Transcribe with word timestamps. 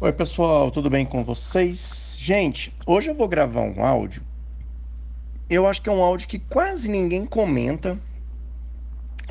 Oi, 0.00 0.12
pessoal, 0.12 0.72
tudo 0.72 0.90
bem 0.90 1.06
com 1.06 1.22
vocês? 1.22 2.18
Gente, 2.20 2.74
hoje 2.84 3.10
eu 3.10 3.14
vou 3.14 3.28
gravar 3.28 3.60
um 3.60 3.84
áudio. 3.84 4.24
Eu 5.48 5.68
acho 5.68 5.80
que 5.80 5.88
é 5.88 5.92
um 5.92 6.02
áudio 6.02 6.26
que 6.26 6.40
quase 6.40 6.90
ninguém 6.90 7.24
comenta 7.24 7.96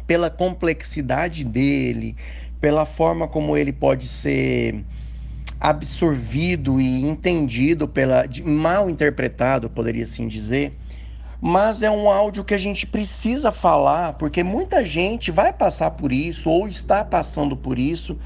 pela 0.07 0.29
complexidade 0.29 1.43
dele, 1.43 2.15
pela 2.61 2.85
forma 2.85 3.27
como 3.27 3.57
ele 3.57 3.73
pode 3.73 4.07
ser 4.07 4.85
absorvido 5.59 6.79
e 6.79 7.03
entendido 7.03 7.85
pela 7.85 8.23
mal 8.45 8.89
interpretado, 8.89 9.69
poderia 9.69 10.03
assim 10.03 10.29
dizer. 10.29 10.79
Mas 11.41 11.81
é 11.81 11.91
um 11.91 12.09
áudio 12.09 12.41
que 12.41 12.53
a 12.53 12.57
gente 12.57 12.87
precisa 12.87 13.51
falar, 13.51 14.13
porque 14.13 14.45
muita 14.45 14.81
gente 14.81 15.29
vai 15.29 15.51
passar 15.51 15.91
por 15.91 16.13
isso 16.13 16.49
ou 16.49 16.69
está 16.69 17.03
passando 17.03 17.57
por 17.57 17.77
isso 17.77 18.17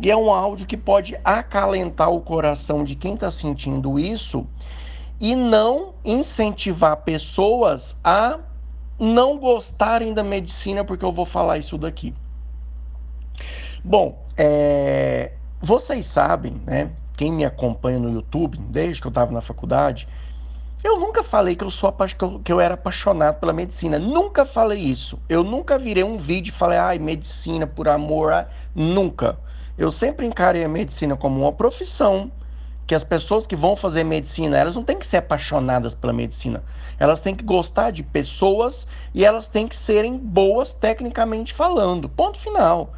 e 0.00 0.10
é 0.10 0.16
um 0.16 0.32
áudio 0.32 0.66
que 0.66 0.76
pode 0.76 1.18
acalentar 1.24 2.10
o 2.10 2.20
coração 2.20 2.82
de 2.84 2.94
quem 2.94 3.14
está 3.14 3.30
sentindo 3.30 3.98
isso 3.98 4.46
e 5.20 5.34
não 5.34 5.92
incentivar 6.04 6.96
pessoas 6.98 7.98
a 8.02 8.38
não 8.98 9.38
gostarem 9.38 10.14
da 10.14 10.22
medicina, 10.22 10.84
porque 10.84 11.04
eu 11.04 11.12
vou 11.12 11.26
falar 11.26 11.58
isso 11.58 11.76
daqui. 11.76 12.14
Bom, 13.84 14.18
é... 14.36 15.32
vocês 15.60 16.06
sabem, 16.06 16.60
né? 16.66 16.90
Quem 17.16 17.32
me 17.32 17.44
acompanha 17.44 17.98
no 17.98 18.10
YouTube, 18.10 18.58
desde 18.58 19.00
que 19.00 19.06
eu 19.06 19.10
estava 19.10 19.32
na 19.32 19.42
faculdade, 19.42 20.08
eu 20.82 20.98
nunca 20.98 21.22
falei 21.22 21.54
que 21.54 21.64
eu 21.64 21.70
sou 21.70 21.94
que 22.42 22.50
eu 22.50 22.58
era 22.58 22.72
apaixonado 22.72 23.38
pela 23.38 23.52
medicina. 23.52 23.98
Nunca 23.98 24.46
falei 24.46 24.78
isso. 24.78 25.18
Eu 25.28 25.44
nunca 25.44 25.78
virei 25.78 26.02
um 26.02 26.16
vídeo 26.16 26.50
e 26.50 26.54
falei, 26.54 26.78
ai, 26.78 26.98
medicina 26.98 27.66
por 27.66 27.86
amor. 27.86 28.32
Ah, 28.32 28.48
nunca. 28.74 29.38
Eu 29.80 29.90
sempre 29.90 30.26
encarei 30.26 30.62
a 30.62 30.68
medicina 30.68 31.16
como 31.16 31.40
uma 31.40 31.52
profissão, 31.54 32.30
que 32.86 32.94
as 32.94 33.02
pessoas 33.02 33.46
que 33.46 33.56
vão 33.56 33.74
fazer 33.74 34.04
medicina, 34.04 34.58
elas 34.58 34.76
não 34.76 34.82
têm 34.82 34.98
que 34.98 35.06
ser 35.06 35.16
apaixonadas 35.16 35.94
pela 35.94 36.12
medicina. 36.12 36.62
Elas 36.98 37.18
têm 37.18 37.34
que 37.34 37.42
gostar 37.42 37.90
de 37.90 38.02
pessoas 38.02 38.86
e 39.14 39.24
elas 39.24 39.48
têm 39.48 39.66
que 39.66 39.74
serem 39.74 40.18
boas 40.18 40.74
tecnicamente 40.74 41.54
falando. 41.54 42.10
Ponto 42.10 42.38
final. 42.38 42.92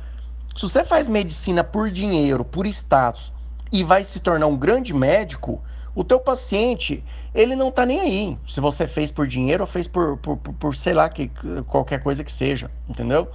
Se 0.57 0.63
você 0.63 0.83
faz 0.83 1.07
medicina 1.07 1.63
por 1.63 1.89
dinheiro, 1.89 2.45
por 2.45 2.67
status 2.67 3.33
e 3.71 3.85
vai 3.85 4.03
se 4.05 4.19
tornar 4.19 4.49
um 4.49 4.57
grande 4.57 4.93
médico, 4.93 5.63
o 5.95 6.03
teu 6.03 6.19
paciente, 6.19 7.05
ele 7.33 7.55
não 7.55 7.69
está 7.69 7.87
nem 7.87 8.01
aí. 8.01 8.39
Se 8.49 8.61
você 8.61 8.89
fez 8.89 9.13
por 9.13 9.29
dinheiro 9.29 9.63
ou 9.63 9.69
fez 9.69 9.87
por, 9.87 10.17
por, 10.17 10.37
por, 10.37 10.53
por 10.55 10.75
sei 10.75 10.95
lá, 10.95 11.09
que, 11.09 11.31
qualquer 11.69 12.03
coisa 12.03 12.25
que 12.25 12.33
seja, 12.33 12.69
entendeu? 12.89 13.31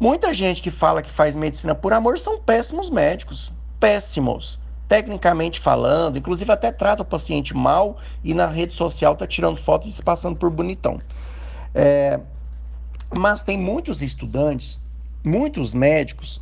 Muita 0.00 0.32
gente 0.32 0.62
que 0.62 0.70
fala 0.70 1.02
que 1.02 1.10
faz 1.10 1.36
medicina 1.36 1.74
por 1.74 1.92
amor 1.92 2.18
são 2.18 2.40
péssimos 2.40 2.88
médicos, 2.88 3.52
péssimos, 3.78 4.58
tecnicamente 4.88 5.60
falando, 5.60 6.16
inclusive 6.16 6.50
até 6.50 6.72
trata 6.72 7.02
o 7.02 7.04
paciente 7.04 7.54
mal 7.54 7.98
e 8.24 8.32
na 8.32 8.46
rede 8.46 8.72
social 8.72 9.14
tá 9.14 9.26
tirando 9.26 9.58
foto 9.58 9.86
e 9.86 9.92
se 9.92 10.02
passando 10.02 10.36
por 10.36 10.48
bonitão. 10.48 10.98
É, 11.74 12.18
mas 13.14 13.42
tem 13.42 13.58
muitos 13.58 14.00
estudantes, 14.00 14.82
muitos 15.22 15.74
médicos, 15.74 16.40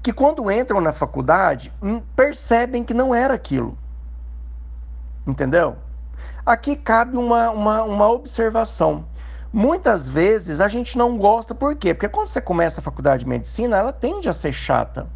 que 0.00 0.12
quando 0.12 0.48
entram 0.48 0.80
na 0.80 0.92
faculdade 0.92 1.72
hum, 1.82 2.00
percebem 2.14 2.84
que 2.84 2.94
não 2.94 3.12
era 3.12 3.34
aquilo. 3.34 3.76
Entendeu? 5.26 5.76
Aqui 6.46 6.76
cabe 6.76 7.16
uma, 7.16 7.50
uma, 7.50 7.82
uma 7.82 8.08
observação. 8.08 9.04
Muitas 9.52 10.08
vezes 10.08 10.60
a 10.60 10.68
gente 10.68 10.96
não 10.96 11.18
gosta, 11.18 11.54
por 11.54 11.76
quê? 11.76 11.92
Porque 11.92 12.08
quando 12.08 12.28
você 12.28 12.40
começa 12.40 12.80
a 12.80 12.82
faculdade 12.82 13.24
de 13.24 13.28
medicina, 13.28 13.76
ela 13.76 13.92
tende 13.92 14.28
a 14.28 14.32
ser 14.32 14.52
chata. 14.52 15.10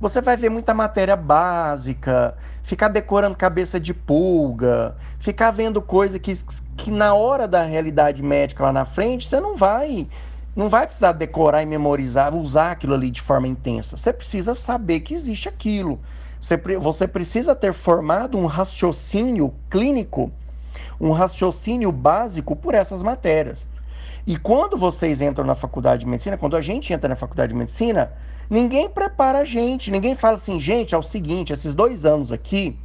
Você 0.00 0.20
vai 0.20 0.36
ver 0.36 0.48
muita 0.48 0.72
matéria 0.72 1.16
básica, 1.16 2.36
ficar 2.62 2.88
decorando 2.88 3.36
cabeça 3.36 3.80
de 3.80 3.92
pulga, 3.92 4.96
ficar 5.18 5.50
vendo 5.50 5.82
coisa 5.82 6.18
que, 6.20 6.32
que 6.76 6.90
na 6.90 7.14
hora 7.14 7.48
da 7.48 7.64
realidade 7.64 8.22
médica 8.22 8.62
lá 8.62 8.72
na 8.72 8.84
frente, 8.84 9.26
você 9.26 9.40
não 9.40 9.56
vai 9.56 10.08
não 10.54 10.68
vai 10.68 10.86
precisar 10.86 11.10
decorar 11.12 11.62
e 11.62 11.66
memorizar, 11.66 12.32
usar 12.32 12.70
aquilo 12.70 12.94
ali 12.94 13.10
de 13.10 13.20
forma 13.20 13.48
intensa. 13.48 13.96
Você 13.96 14.12
precisa 14.12 14.54
saber 14.54 15.00
que 15.00 15.12
existe 15.12 15.48
aquilo. 15.48 16.00
Você, 16.38 16.56
você 16.78 17.08
precisa 17.08 17.56
ter 17.56 17.72
formado 17.72 18.38
um 18.38 18.46
raciocínio 18.46 19.52
clínico 19.68 20.30
um 21.00 21.10
raciocínio 21.10 21.90
básico 21.90 22.54
por 22.56 22.74
essas 22.74 23.02
matérias. 23.02 23.66
E 24.26 24.38
quando 24.38 24.76
vocês 24.76 25.20
entram 25.20 25.44
na 25.44 25.54
faculdade 25.54 26.00
de 26.00 26.06
medicina, 26.06 26.38
quando 26.38 26.56
a 26.56 26.60
gente 26.60 26.92
entra 26.92 27.08
na 27.08 27.16
faculdade 27.16 27.52
de 27.52 27.58
medicina, 27.58 28.12
ninguém 28.48 28.88
prepara 28.88 29.38
a 29.38 29.44
gente, 29.44 29.90
ninguém 29.90 30.16
fala 30.16 30.34
assim, 30.34 30.58
gente, 30.58 30.94
é 30.94 30.98
o 30.98 31.02
seguinte, 31.02 31.52
esses 31.52 31.74
dois 31.74 32.04
anos 32.04 32.32
aqui, 32.32 32.78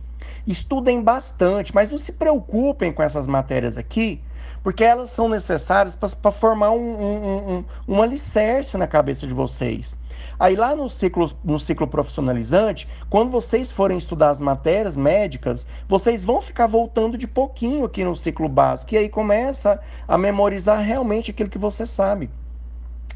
estudem 0.46 1.02
bastante, 1.02 1.74
mas 1.74 1.90
não 1.90 1.98
se 1.98 2.12
preocupem 2.12 2.92
com 2.92 3.02
essas 3.02 3.28
matérias 3.28 3.78
aqui, 3.78 4.22
porque 4.64 4.84
elas 4.84 5.10
são 5.12 5.30
necessárias 5.30 5.96
para 5.96 6.32
formar 6.32 6.72
um, 6.72 6.78
um, 6.78 7.54
um, 7.54 7.66
um 7.88 8.02
alicerce 8.02 8.78
na 8.78 8.88
cabeça 8.88 9.26
de 9.26 9.34
vocês. 9.34 9.96
Aí 10.40 10.56
lá 10.56 10.76
no 10.76 10.90
ciclo, 10.90 11.32
no 11.44 11.60
ciclo 11.60 11.88
profissionalizante, 11.88 12.88
quando 13.10 13.30
vocês 13.30 13.72
forem 13.72 13.98
estudar 13.98 14.30
as 14.30 14.40
matérias 14.40 14.96
médicas, 14.96 15.68
vocês 15.88 16.24
vão 16.24 16.40
ficar 16.40 16.68
voltando 16.68 17.18
de 17.18 17.28
pouquinho 17.28 17.86
aqui 17.86 18.04
no 18.04 18.16
ciclo 18.16 18.48
básico, 18.48 18.94
e 18.94 18.98
aí 18.98 19.10
começa 19.10 19.80
a 20.08 20.18
memorizar 20.18 20.80
realmente 20.80 21.32
aquilo 21.32 21.50
que 21.50 21.58
você 21.58 21.86
sabe. 21.86 22.30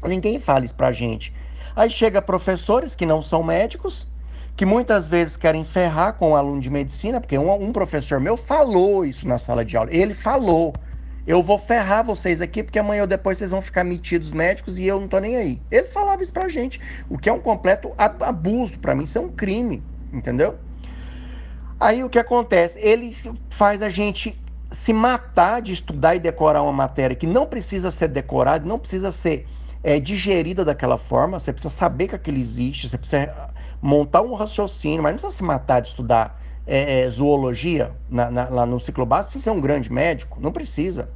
Ninguém 0.02 0.38
fala 0.38 0.64
isso 0.64 0.74
pra 0.74 0.92
gente. 0.92 1.32
Aí 1.74 1.90
chega 1.90 2.20
professores 2.20 2.94
que 2.94 3.06
não 3.06 3.22
são 3.22 3.42
médicos, 3.42 4.06
que 4.54 4.66
muitas 4.66 5.08
vezes 5.08 5.36
querem 5.36 5.64
ferrar 5.64 6.14
com 6.14 6.32
o 6.32 6.36
aluno 6.36 6.60
de 6.60 6.70
medicina, 6.70 7.20
porque 7.20 7.38
um, 7.38 7.50
um 7.52 7.72
professor 7.72 8.20
meu 8.20 8.36
falou 8.36 9.04
isso 9.04 9.26
na 9.26 9.38
sala 9.38 9.64
de 9.64 9.76
aula. 9.76 9.90
Ele 9.92 10.14
falou. 10.14 10.74
Eu 11.26 11.42
vou 11.42 11.56
ferrar 11.56 12.04
vocês 12.04 12.40
aqui, 12.40 12.62
porque 12.62 12.78
amanhã 12.78 13.02
ou 13.02 13.06
depois 13.06 13.38
vocês 13.38 13.50
vão 13.50 13.62
ficar 13.62 13.82
metidos 13.82 14.32
médicos 14.32 14.78
e 14.78 14.86
eu 14.86 15.00
não 15.00 15.08
tô 15.08 15.18
nem 15.18 15.36
aí. 15.36 15.62
Ele 15.70 15.86
falava 15.88 16.22
isso 16.22 16.32
pra 16.32 16.48
gente, 16.48 16.78
o 17.08 17.16
que 17.16 17.28
é 17.28 17.32
um 17.32 17.40
completo 17.40 17.92
abuso, 17.96 18.78
para 18.78 18.94
mim 18.94 19.04
isso 19.04 19.16
é 19.16 19.20
um 19.20 19.30
crime, 19.30 19.82
entendeu? 20.12 20.58
Aí 21.80 22.04
o 22.04 22.10
que 22.10 22.18
acontece? 22.18 22.78
Ele 22.78 23.14
faz 23.48 23.80
a 23.80 23.88
gente 23.88 24.38
se 24.70 24.92
matar 24.92 25.62
de 25.62 25.72
estudar 25.72 26.14
e 26.14 26.18
decorar 26.18 26.62
uma 26.62 26.72
matéria 26.72 27.16
que 27.16 27.26
não 27.26 27.46
precisa 27.46 27.90
ser 27.90 28.08
decorada, 28.08 28.66
não 28.66 28.78
precisa 28.78 29.10
ser 29.10 29.46
é, 29.82 29.98
digerida 29.98 30.64
daquela 30.64 30.98
forma, 30.98 31.38
você 31.38 31.52
precisa 31.52 31.72
saber 31.72 32.08
que 32.08 32.14
aquilo 32.14 32.38
existe, 32.38 32.88
você 32.88 32.98
precisa 32.98 33.50
montar 33.80 34.22
um 34.22 34.34
raciocínio, 34.34 35.02
mas 35.02 35.12
não 35.12 35.18
precisa 35.18 35.36
se 35.36 35.44
matar 35.44 35.80
de 35.80 35.88
estudar 35.88 36.43
é, 36.66 37.00
é, 37.00 37.10
zoologia 37.10 37.92
na, 38.08 38.30
na, 38.30 38.48
lá 38.48 38.66
no 38.66 38.80
ciclo 38.80 39.04
básico, 39.04 39.32
precisa 39.32 39.52
ser 39.52 39.56
um 39.56 39.60
grande 39.60 39.92
médico? 39.92 40.38
Não 40.40 40.52
precisa. 40.52 41.08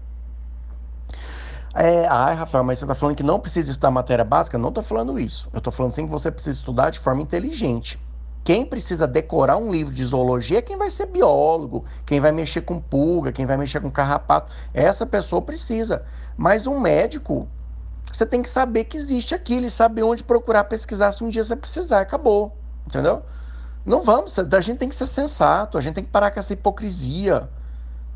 É, 1.74 2.06
ai, 2.08 2.34
Rafael, 2.34 2.64
mas 2.64 2.78
você 2.78 2.84
está 2.84 2.94
falando 2.94 3.16
que 3.16 3.22
não 3.22 3.38
precisa 3.38 3.70
estudar 3.70 3.90
matéria 3.90 4.24
básica? 4.24 4.58
Não 4.58 4.68
estou 4.68 4.82
falando 4.82 5.18
isso. 5.18 5.48
Eu 5.52 5.58
estou 5.58 5.72
falando 5.72 5.92
sim 5.92 6.06
que 6.06 6.10
você 6.10 6.30
precisa 6.30 6.58
estudar 6.58 6.90
de 6.90 6.98
forma 6.98 7.22
inteligente. 7.22 8.00
Quem 8.42 8.64
precisa 8.64 9.06
decorar 9.06 9.58
um 9.58 9.70
livro 9.70 9.92
de 9.92 10.04
zoologia 10.04 10.58
é 10.58 10.62
quem 10.62 10.76
vai 10.76 10.90
ser 10.90 11.06
biólogo, 11.06 11.84
quem 12.06 12.18
vai 12.18 12.32
mexer 12.32 12.62
com 12.62 12.80
pulga, 12.80 13.30
quem 13.30 13.44
vai 13.44 13.58
mexer 13.58 13.80
com 13.80 13.90
carrapato. 13.90 14.50
Essa 14.72 15.04
pessoa 15.04 15.42
precisa. 15.42 16.02
Mas 16.36 16.66
um 16.66 16.80
médico, 16.80 17.46
você 18.10 18.24
tem 18.24 18.40
que 18.40 18.48
saber 18.48 18.84
que 18.84 18.96
existe 18.96 19.34
aquilo 19.34 19.66
e 19.66 19.70
saber 19.70 20.02
onde 20.02 20.24
procurar 20.24 20.64
pesquisar 20.64 21.12
se 21.12 21.22
um 21.22 21.28
dia 21.28 21.44
você 21.44 21.54
precisar. 21.54 22.00
Acabou. 22.00 22.56
Entendeu? 22.86 23.22
Não 23.88 24.02
vamos, 24.02 24.38
a 24.38 24.60
gente 24.60 24.76
tem 24.76 24.88
que 24.90 24.94
ser 24.94 25.06
sensato, 25.06 25.78
a 25.78 25.80
gente 25.80 25.94
tem 25.94 26.04
que 26.04 26.10
parar 26.10 26.30
com 26.30 26.38
essa 26.38 26.52
hipocrisia. 26.52 27.48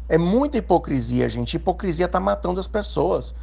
É 0.06 0.18
muita 0.18 0.58
hipocrisia, 0.58 1.30
gente. 1.30 1.54
Hipocrisia 1.54 2.04
está 2.04 2.20
matando 2.20 2.60
as 2.60 2.66
pessoas. 2.66 3.34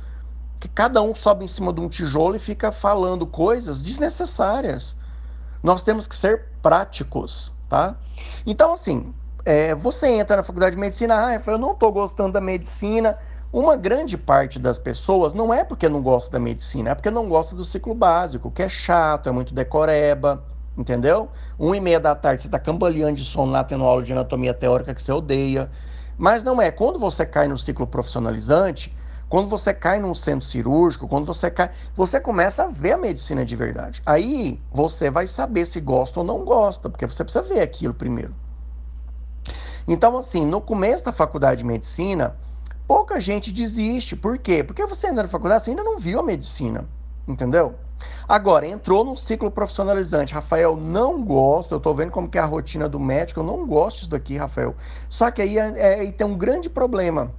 Que 0.60 0.68
cada 0.68 1.02
um 1.02 1.16
sobe 1.16 1.46
em 1.46 1.48
cima 1.48 1.74
de 1.74 1.82
um 1.82 1.90
tijolo 1.90 2.36
e 2.36 2.40
fica 2.40 2.72
falando 2.72 3.26
coisas 3.26 3.82
desnecessárias. 3.82 4.96
Nós 5.64 5.82
temos 5.82 6.08
que 6.08 6.16
ser 6.16 6.50
práticos, 6.62 7.52
tá? 7.68 7.96
Então, 8.46 8.74
assim, 8.74 9.12
é, 9.44 9.74
você 9.74 10.08
entra 10.10 10.38
na 10.38 10.44
faculdade 10.44 10.76
de 10.76 10.80
medicina, 10.80 11.26
ah, 11.26 11.42
eu 11.48 11.58
não 11.58 11.72
estou 11.72 11.92
gostando 11.92 12.34
da 12.34 12.42
medicina. 12.42 13.18
Uma 13.52 13.76
grande 13.76 14.20
parte 14.20 14.60
das 14.60 14.78
pessoas 14.78 15.34
não 15.34 15.52
é 15.52 15.64
porque 15.64 15.90
não 15.90 16.00
gosta 16.00 16.30
da 16.30 16.40
medicina, 16.40 16.92
é 16.92 16.96
porque 16.96 17.10
não 17.10 17.28
gosta 17.28 17.56
do 17.56 17.66
ciclo 17.66 17.96
básico, 17.96 18.52
que 18.52 18.62
é 18.62 18.70
chato, 18.70 19.28
é 19.30 19.32
muito 19.32 19.52
decoreba 19.52 20.44
entendeu? 20.78 21.30
Um 21.60 21.74
e 21.76 21.80
meia 21.80 22.00
da 22.00 22.16
tarde 22.16 22.42
você 22.44 22.48
está 22.48 22.60
cambaleando 22.60 23.16
de 23.16 23.26
sono 23.26 23.52
lá 23.52 23.64
tendo 23.64 23.84
aula 23.84 24.04
de 24.04 24.12
anatomia 24.12 24.54
teórica 24.54 24.94
que 24.94 25.02
você 25.02 25.12
odeia. 25.12 25.70
Mas 26.18 26.44
não 26.44 26.62
é. 26.62 26.72
Quando 26.72 27.00
você 27.00 27.26
cai 27.26 27.48
no 27.48 27.58
ciclo 27.58 27.88
profissionalizante, 27.88 28.96
quando 29.30 29.48
você 29.48 29.74
cai 29.74 30.00
num 30.00 30.16
centro 30.16 30.46
cirúrgico, 30.46 31.08
quando 31.08 31.26
você 31.26 31.52
cai, 31.52 31.70
você 31.96 32.20
começa 32.20 32.64
a 32.64 32.68
ver 32.68 32.94
a 32.94 32.98
medicina 32.98 33.46
de 33.46 33.56
verdade. 33.56 34.02
Aí 34.06 34.60
você 34.72 35.10
vai 35.12 35.28
saber 35.28 35.66
se 35.66 35.80
gosta 35.80 36.20
ou 36.20 36.26
não 36.26 36.44
gosta, 36.44 36.90
porque 36.90 37.06
você 37.06 37.24
precisa 37.24 37.44
ver 37.44 37.62
aquilo 37.62 37.94
primeiro. 37.94 38.34
Então, 39.88 40.18
assim, 40.18 40.46
no 40.46 40.60
começo 40.60 41.06
da 41.06 41.14
faculdade 41.14 41.60
de 41.60 41.66
medicina, 41.66 42.36
pouca 42.88 43.22
gente 43.22 43.52
desiste. 43.52 44.16
Por 44.16 44.38
quê? 44.40 44.64
Porque 44.64 44.86
você 44.86 45.08
ainda 45.08 45.24
na 45.24 45.30
faculdade, 45.30 45.64
você 45.64 45.70
ainda 45.70 45.84
não 45.84 46.00
viu 46.00 46.20
a 46.20 46.24
medicina. 46.24 46.86
Entendeu? 47.30 47.76
Agora, 48.28 48.66
entrou 48.66 49.06
num 49.06 49.16
ciclo 49.16 49.52
profissionalizante. 49.52 50.34
Rafael, 50.34 50.76
não 50.76 51.24
gosto, 51.24 51.76
eu 51.76 51.80
tô 51.80 51.94
vendo 51.94 52.12
como 52.12 52.28
que 52.28 52.40
é 52.40 52.42
a 52.42 52.46
rotina 52.46 52.90
do 52.90 53.00
médico, 53.00 53.42
eu 53.42 53.44
não 53.44 53.68
gosto 53.68 53.98
disso 53.98 54.10
daqui, 54.10 54.36
Rafael. 54.36 54.76
Só 55.08 55.30
que 55.30 55.42
aí, 55.42 55.60
é, 55.60 55.74
é 55.76 56.00
aí 56.00 56.12
tem 56.12 56.26
um 56.26 56.36
grande 56.36 56.70
problema. 56.70 57.32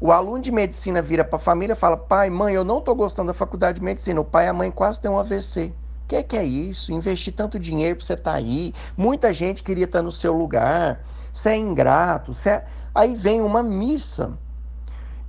O 0.00 0.10
aluno 0.12 0.40
de 0.40 0.50
medicina 0.50 1.02
vira 1.02 1.24
para 1.24 1.36
a 1.36 1.40
família 1.40 1.74
e 1.74 1.76
fala: 1.76 1.96
pai, 1.96 2.30
mãe, 2.30 2.54
eu 2.54 2.64
não 2.64 2.78
estou 2.78 2.94
gostando 2.94 3.26
da 3.26 3.34
faculdade 3.34 3.80
de 3.80 3.84
medicina. 3.84 4.20
O 4.20 4.24
pai 4.24 4.46
e 4.46 4.48
a 4.48 4.52
mãe 4.52 4.70
quase 4.70 5.00
têm 5.00 5.10
um 5.10 5.18
AVC. 5.18 5.74
O 6.04 6.08
que, 6.08 6.22
que, 6.22 6.36
é 6.38 6.44
isso? 6.44 6.90
Investir 6.90 7.34
tanto 7.34 7.58
dinheiro 7.58 7.96
para 7.96 8.06
você 8.06 8.14
estar 8.14 8.32
tá 8.32 8.36
aí. 8.38 8.72
Muita 8.96 9.30
gente 9.30 9.62
queria 9.62 9.84
estar 9.84 9.98
tá 9.98 10.02
no 10.02 10.12
seu 10.12 10.32
lugar. 10.32 11.04
Você 11.30 11.50
é 11.50 11.56
ingrato. 11.56 12.32
Você 12.32 12.48
é... 12.48 12.64
Aí 12.94 13.14
vem 13.14 13.42
uma 13.42 13.62
missa. 13.62 14.38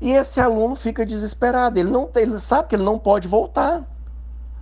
E 0.02 0.12
esse 0.12 0.40
aluno 0.40 0.76
fica 0.76 1.06
desesperado. 1.06 1.80
Ele, 1.80 1.90
não, 1.90 2.10
ele 2.16 2.40
sabe 2.40 2.70
que 2.70 2.76
ele 2.76 2.84
não 2.84 2.98
pode 2.98 3.28
voltar. 3.28 3.86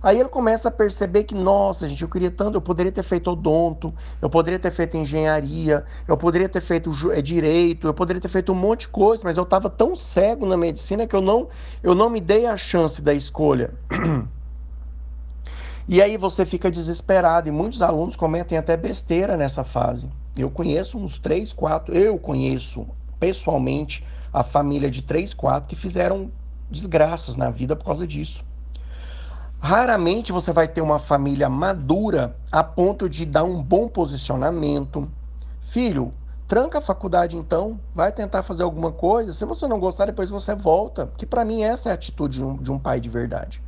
Aí 0.02 0.18
ele 0.20 0.28
começa 0.28 0.68
a 0.68 0.70
perceber 0.70 1.24
que, 1.24 1.34
nossa, 1.34 1.88
gente, 1.88 2.02
eu 2.02 2.08
queria 2.08 2.30
tanto, 2.30 2.56
eu 2.56 2.60
poderia 2.60 2.92
ter 2.92 3.02
feito 3.02 3.32
odonto, 3.32 3.92
eu 4.22 4.30
poderia 4.30 4.58
ter 4.58 4.70
feito 4.70 4.96
engenharia, 4.96 5.84
eu 6.06 6.16
poderia 6.16 6.48
ter 6.48 6.60
feito 6.60 6.90
é, 7.10 7.20
direito, 7.20 7.88
eu 7.88 7.94
poderia 7.94 8.22
ter 8.22 8.28
feito 8.28 8.52
um 8.52 8.54
monte 8.54 8.82
de 8.82 8.88
coisa, 8.88 9.22
mas 9.24 9.36
eu 9.36 9.42
estava 9.42 9.68
tão 9.68 9.96
cego 9.96 10.46
na 10.46 10.56
medicina 10.56 11.04
que 11.04 11.16
eu 11.16 11.20
não, 11.20 11.48
eu 11.82 11.96
não 11.96 12.08
me 12.08 12.20
dei 12.20 12.46
a 12.46 12.56
chance 12.56 13.02
da 13.02 13.12
escolha. 13.12 13.74
E 15.90 16.02
aí 16.02 16.18
você 16.18 16.44
fica 16.44 16.70
desesperado, 16.70 17.48
e 17.48 17.50
muitos 17.50 17.80
alunos 17.80 18.14
cometem 18.14 18.58
até 18.58 18.76
besteira 18.76 19.38
nessa 19.38 19.64
fase. 19.64 20.10
Eu 20.36 20.50
conheço 20.50 20.98
uns 20.98 21.18
três, 21.18 21.50
quatro, 21.50 21.96
eu 21.96 22.18
conheço 22.18 22.86
pessoalmente 23.18 24.04
a 24.38 24.44
família 24.44 24.88
de 24.88 25.02
três, 25.02 25.34
quatro 25.34 25.68
que 25.68 25.74
fizeram 25.74 26.30
desgraças 26.70 27.34
na 27.34 27.50
vida 27.50 27.74
por 27.74 27.84
causa 27.84 28.06
disso. 28.06 28.44
Raramente 29.58 30.30
você 30.30 30.52
vai 30.52 30.68
ter 30.68 30.80
uma 30.80 31.00
família 31.00 31.48
madura 31.48 32.36
a 32.52 32.62
ponto 32.62 33.08
de 33.08 33.26
dar 33.26 33.42
um 33.42 33.60
bom 33.60 33.88
posicionamento. 33.88 35.10
Filho, 35.62 36.14
tranca 36.46 36.78
a 36.78 36.80
faculdade 36.80 37.36
então, 37.36 37.80
vai 37.92 38.12
tentar 38.12 38.44
fazer 38.44 38.62
alguma 38.62 38.92
coisa. 38.92 39.32
Se 39.32 39.44
você 39.44 39.66
não 39.66 39.80
gostar, 39.80 40.06
depois 40.06 40.30
você 40.30 40.54
volta. 40.54 41.10
Que 41.16 41.26
para 41.26 41.44
mim 41.44 41.64
essa 41.64 41.88
é 41.88 41.92
a 41.92 41.96
atitude 41.96 42.38
de 42.38 42.44
um, 42.44 42.56
de 42.56 42.70
um 42.70 42.78
pai 42.78 43.00
de 43.00 43.08
verdade. 43.08 43.60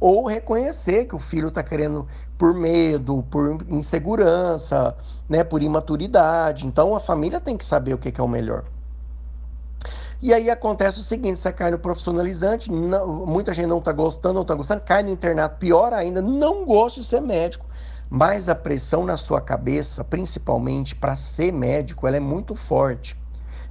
Ou 0.00 0.26
reconhecer 0.26 1.04
que 1.04 1.14
o 1.14 1.20
filho 1.20 1.48
está 1.48 1.62
querendo 1.62 2.08
por 2.36 2.52
medo, 2.52 3.22
por 3.30 3.64
insegurança, 3.68 4.96
né, 5.28 5.44
por 5.44 5.62
imaturidade. 5.62 6.66
Então 6.66 6.96
a 6.96 7.00
família 7.00 7.38
tem 7.38 7.56
que 7.56 7.64
saber 7.64 7.94
o 7.94 7.98
que, 7.98 8.10
que 8.10 8.20
é 8.20 8.24
o 8.24 8.28
melhor. 8.28 8.64
E 10.22 10.34
aí 10.34 10.50
acontece 10.50 10.98
o 10.98 11.02
seguinte: 11.02 11.38
você 11.38 11.52
cai 11.52 11.70
no 11.70 11.78
profissionalizante, 11.78 12.70
não, 12.70 13.26
muita 13.26 13.54
gente 13.54 13.66
não 13.66 13.78
está 13.78 13.92
gostando, 13.92 14.34
não 14.34 14.42
está 14.42 14.54
gostando, 14.54 14.82
cai 14.82 15.02
no 15.02 15.10
internato, 15.10 15.56
pior 15.58 15.92
ainda, 15.92 16.20
não 16.20 16.64
gosta 16.64 17.00
de 17.00 17.06
ser 17.06 17.20
médico. 17.20 17.66
Mas 18.08 18.48
a 18.48 18.54
pressão 18.54 19.04
na 19.04 19.16
sua 19.16 19.40
cabeça, 19.40 20.02
principalmente 20.02 20.96
para 20.96 21.14
ser 21.14 21.52
médico, 21.52 22.06
ela 22.06 22.16
é 22.16 22.20
muito 22.20 22.54
forte. 22.54 23.16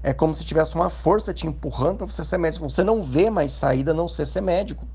É 0.01 0.13
como 0.13 0.33
se 0.33 0.45
tivesse 0.45 0.75
uma 0.75 0.89
força 0.89 1.33
te 1.33 1.45
empurrando 1.45 1.97
para 1.97 2.07
você 2.07 2.23
ser 2.23 2.37
médico. 2.37 2.69
Você 2.69 2.83
não 2.83 3.03
vê 3.03 3.29
mais 3.29 3.53
saída 3.53 3.91
a 3.91 3.93
não 3.93 4.07
ser 4.07 4.25
ser 4.25 4.41
médico. 4.41 4.87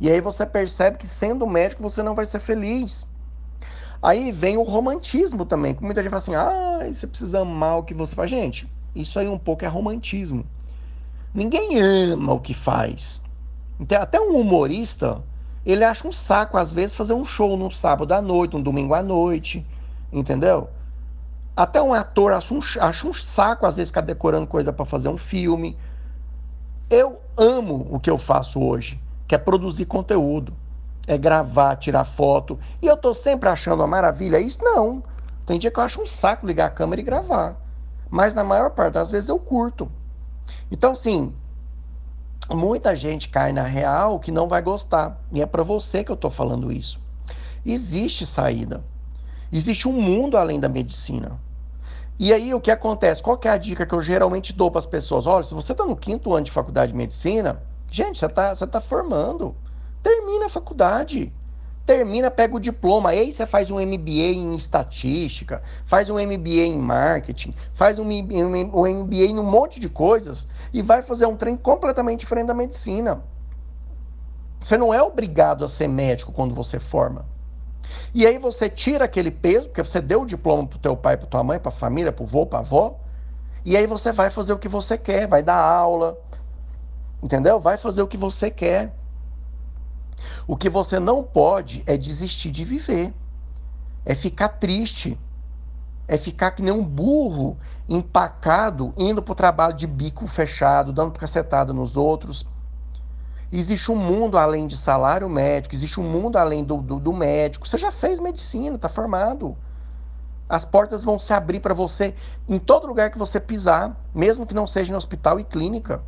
E 0.00 0.10
aí 0.10 0.20
você 0.20 0.46
percebe 0.46 0.98
que 0.98 1.06
sendo 1.06 1.46
médico 1.46 1.82
você 1.82 2.02
não 2.02 2.14
vai 2.14 2.24
ser 2.24 2.38
feliz. 2.38 3.06
Aí 4.00 4.30
vem 4.30 4.56
o 4.56 4.62
romantismo 4.62 5.44
também, 5.44 5.76
muita 5.80 6.02
gente 6.02 6.10
fala 6.10 6.18
assim: 6.18 6.34
ah, 6.34 6.86
você 6.90 7.06
precisa 7.06 7.40
amar 7.40 7.78
o 7.78 7.82
que 7.82 7.92
você 7.92 8.14
faz. 8.14 8.30
Gente, 8.30 8.72
isso 8.94 9.18
aí 9.18 9.28
um 9.28 9.38
pouco 9.38 9.64
é 9.64 9.68
romantismo. 9.68 10.46
Ninguém 11.36 11.78
ama 11.78 12.32
o 12.32 12.40
que 12.40 12.54
faz. 12.54 13.20
Então, 13.78 14.00
até 14.00 14.18
um 14.18 14.40
humorista, 14.40 15.22
ele 15.66 15.84
acha 15.84 16.08
um 16.08 16.12
saco, 16.12 16.56
às 16.56 16.72
vezes, 16.72 16.96
fazer 16.96 17.12
um 17.12 17.26
show 17.26 17.58
no 17.58 17.70
sábado 17.70 18.14
à 18.14 18.22
noite, 18.22 18.56
um 18.56 18.62
domingo 18.62 18.94
à 18.94 19.02
noite. 19.02 19.66
Entendeu? 20.10 20.70
Até 21.54 21.82
um 21.82 21.92
ator 21.92 22.32
acha 22.32 22.54
um, 22.54 22.60
acha 22.80 23.06
um 23.06 23.12
saco, 23.12 23.66
às 23.66 23.76
vezes, 23.76 23.90
ficar 23.90 24.00
decorando 24.00 24.46
coisa 24.46 24.72
para 24.72 24.86
fazer 24.86 25.10
um 25.10 25.18
filme. 25.18 25.76
Eu 26.88 27.20
amo 27.36 27.86
o 27.90 28.00
que 28.00 28.08
eu 28.08 28.16
faço 28.16 28.58
hoje, 28.58 28.98
que 29.28 29.34
é 29.34 29.38
produzir 29.38 29.84
conteúdo. 29.84 30.54
É 31.06 31.18
gravar, 31.18 31.76
tirar 31.76 32.06
foto. 32.06 32.58
E 32.80 32.86
eu 32.86 32.96
tô 32.96 33.12
sempre 33.12 33.50
achando 33.50 33.80
uma 33.80 33.86
maravilha 33.86 34.40
isso? 34.40 34.60
Não. 34.62 35.04
Tem 35.44 35.58
dia 35.58 35.70
que 35.70 35.78
eu 35.78 35.84
acho 35.84 36.00
um 36.00 36.06
saco 36.06 36.46
ligar 36.46 36.64
a 36.64 36.70
câmera 36.70 37.02
e 37.02 37.04
gravar. 37.04 37.56
Mas 38.08 38.32
na 38.32 38.42
maior 38.42 38.70
parte 38.70 38.94
das 38.94 39.10
vezes 39.10 39.28
eu 39.28 39.38
curto. 39.38 39.86
Então, 40.70 40.94
sim, 40.94 41.32
muita 42.50 42.94
gente 42.94 43.28
cai 43.28 43.52
na 43.52 43.62
real 43.62 44.18
que 44.18 44.30
não 44.30 44.48
vai 44.48 44.62
gostar. 44.62 45.20
E 45.32 45.42
é 45.42 45.46
para 45.46 45.62
você 45.62 46.04
que 46.04 46.10
eu 46.10 46.14
estou 46.14 46.30
falando 46.30 46.72
isso. 46.72 47.00
Existe 47.64 48.24
saída. 48.24 48.84
Existe 49.52 49.88
um 49.88 49.92
mundo 49.92 50.36
além 50.36 50.60
da 50.60 50.68
medicina. 50.68 51.40
E 52.18 52.32
aí 52.32 52.54
o 52.54 52.60
que 52.60 52.70
acontece? 52.70 53.22
Qual 53.22 53.36
que 53.36 53.46
é 53.46 53.50
a 53.50 53.58
dica 53.58 53.84
que 53.84 53.94
eu 53.94 54.00
geralmente 54.00 54.52
dou 54.52 54.70
para 54.70 54.78
as 54.78 54.86
pessoas? 54.86 55.26
Olha, 55.26 55.44
se 55.44 55.54
você 55.54 55.72
está 55.72 55.84
no 55.84 55.96
quinto 55.96 56.32
ano 56.32 56.44
de 56.44 56.50
faculdade 56.50 56.92
de 56.92 56.98
medicina, 56.98 57.62
gente, 57.90 58.18
você 58.18 58.26
está 58.26 58.54
você 58.54 58.66
tá 58.66 58.80
formando. 58.80 59.54
Termina 60.02 60.46
a 60.46 60.48
faculdade 60.48 61.32
termina, 61.86 62.30
pega 62.30 62.56
o 62.56 62.60
diploma, 62.60 63.10
aí 63.10 63.32
você 63.32 63.46
faz 63.46 63.70
um 63.70 63.76
MBA 63.76 64.34
em 64.34 64.54
estatística, 64.56 65.62
faz 65.86 66.10
um 66.10 66.14
MBA 66.14 66.66
em 66.66 66.78
marketing, 66.78 67.54
faz 67.72 67.98
um, 68.00 68.04
um 68.04 69.04
MBA 69.04 69.26
em 69.26 69.38
um 69.38 69.44
monte 69.44 69.78
de 69.78 69.88
coisas 69.88 70.48
e 70.72 70.82
vai 70.82 71.00
fazer 71.02 71.26
um 71.26 71.36
trem 71.36 71.56
completamente 71.56 72.20
diferente 72.20 72.48
da 72.48 72.54
medicina. 72.54 73.22
Você 74.58 74.76
não 74.76 74.92
é 74.92 75.00
obrigado 75.00 75.64
a 75.64 75.68
ser 75.68 75.86
médico 75.86 76.32
quando 76.32 76.54
você 76.54 76.80
forma. 76.80 77.24
E 78.12 78.26
aí 78.26 78.36
você 78.36 78.68
tira 78.68 79.04
aquele 79.04 79.30
peso, 79.30 79.68
porque 79.68 79.82
você 79.82 80.00
deu 80.00 80.22
o 80.22 80.26
diploma 80.26 80.66
para 80.66 80.76
o 80.76 80.80
teu 80.80 80.96
pai, 80.96 81.16
para 81.16 81.26
tua 81.28 81.44
mãe, 81.44 81.60
para 81.60 81.68
a 81.68 81.72
família, 81.72 82.10
para 82.10 82.24
o 82.24 82.26
vô, 82.26 82.44
para 82.44 82.58
a 82.58 82.62
avó, 82.62 82.98
e 83.64 83.76
aí 83.76 83.86
você 83.86 84.10
vai 84.10 84.28
fazer 84.28 84.52
o 84.52 84.58
que 84.58 84.68
você 84.68 84.98
quer, 84.98 85.28
vai 85.28 85.42
dar 85.42 85.60
aula, 85.60 86.18
entendeu? 87.22 87.60
Vai 87.60 87.76
fazer 87.76 88.02
o 88.02 88.08
que 88.08 88.16
você 88.16 88.50
quer. 88.50 88.92
O 90.46 90.56
que 90.56 90.70
você 90.70 90.98
não 90.98 91.22
pode 91.22 91.82
é 91.86 91.96
desistir 91.96 92.50
de 92.50 92.64
viver, 92.64 93.14
é 94.04 94.14
ficar 94.14 94.48
triste, 94.48 95.18
é 96.08 96.16
ficar 96.16 96.52
que 96.52 96.62
nem 96.62 96.72
um 96.72 96.84
burro 96.84 97.58
empacado, 97.88 98.92
indo 98.96 99.22
para 99.22 99.32
o 99.32 99.36
trabalho 99.36 99.74
de 99.74 99.86
bico 99.86 100.26
fechado, 100.26 100.92
dando 100.92 101.18
cacetada 101.18 101.72
nos 101.72 101.96
outros. 101.96 102.46
Existe 103.50 103.92
um 103.92 103.96
mundo 103.96 104.38
além 104.38 104.66
de 104.66 104.76
salário 104.76 105.28
médico, 105.28 105.74
existe 105.74 106.00
um 106.00 106.04
mundo 106.04 106.36
além 106.36 106.64
do, 106.64 106.78
do, 106.78 106.98
do 106.98 107.12
médico. 107.12 107.66
Você 107.66 107.78
já 107.78 107.92
fez 107.92 108.18
medicina, 108.18 108.76
está 108.76 108.88
formado. 108.88 109.56
As 110.48 110.64
portas 110.64 111.02
vão 111.02 111.18
se 111.18 111.32
abrir 111.32 111.60
para 111.60 111.74
você 111.74 112.14
em 112.48 112.58
todo 112.58 112.86
lugar 112.86 113.10
que 113.10 113.18
você 113.18 113.40
pisar, 113.40 113.96
mesmo 114.14 114.46
que 114.46 114.54
não 114.54 114.66
seja 114.66 114.92
em 114.92 114.96
hospital 114.96 115.40
e 115.40 115.44
clínica. 115.44 116.02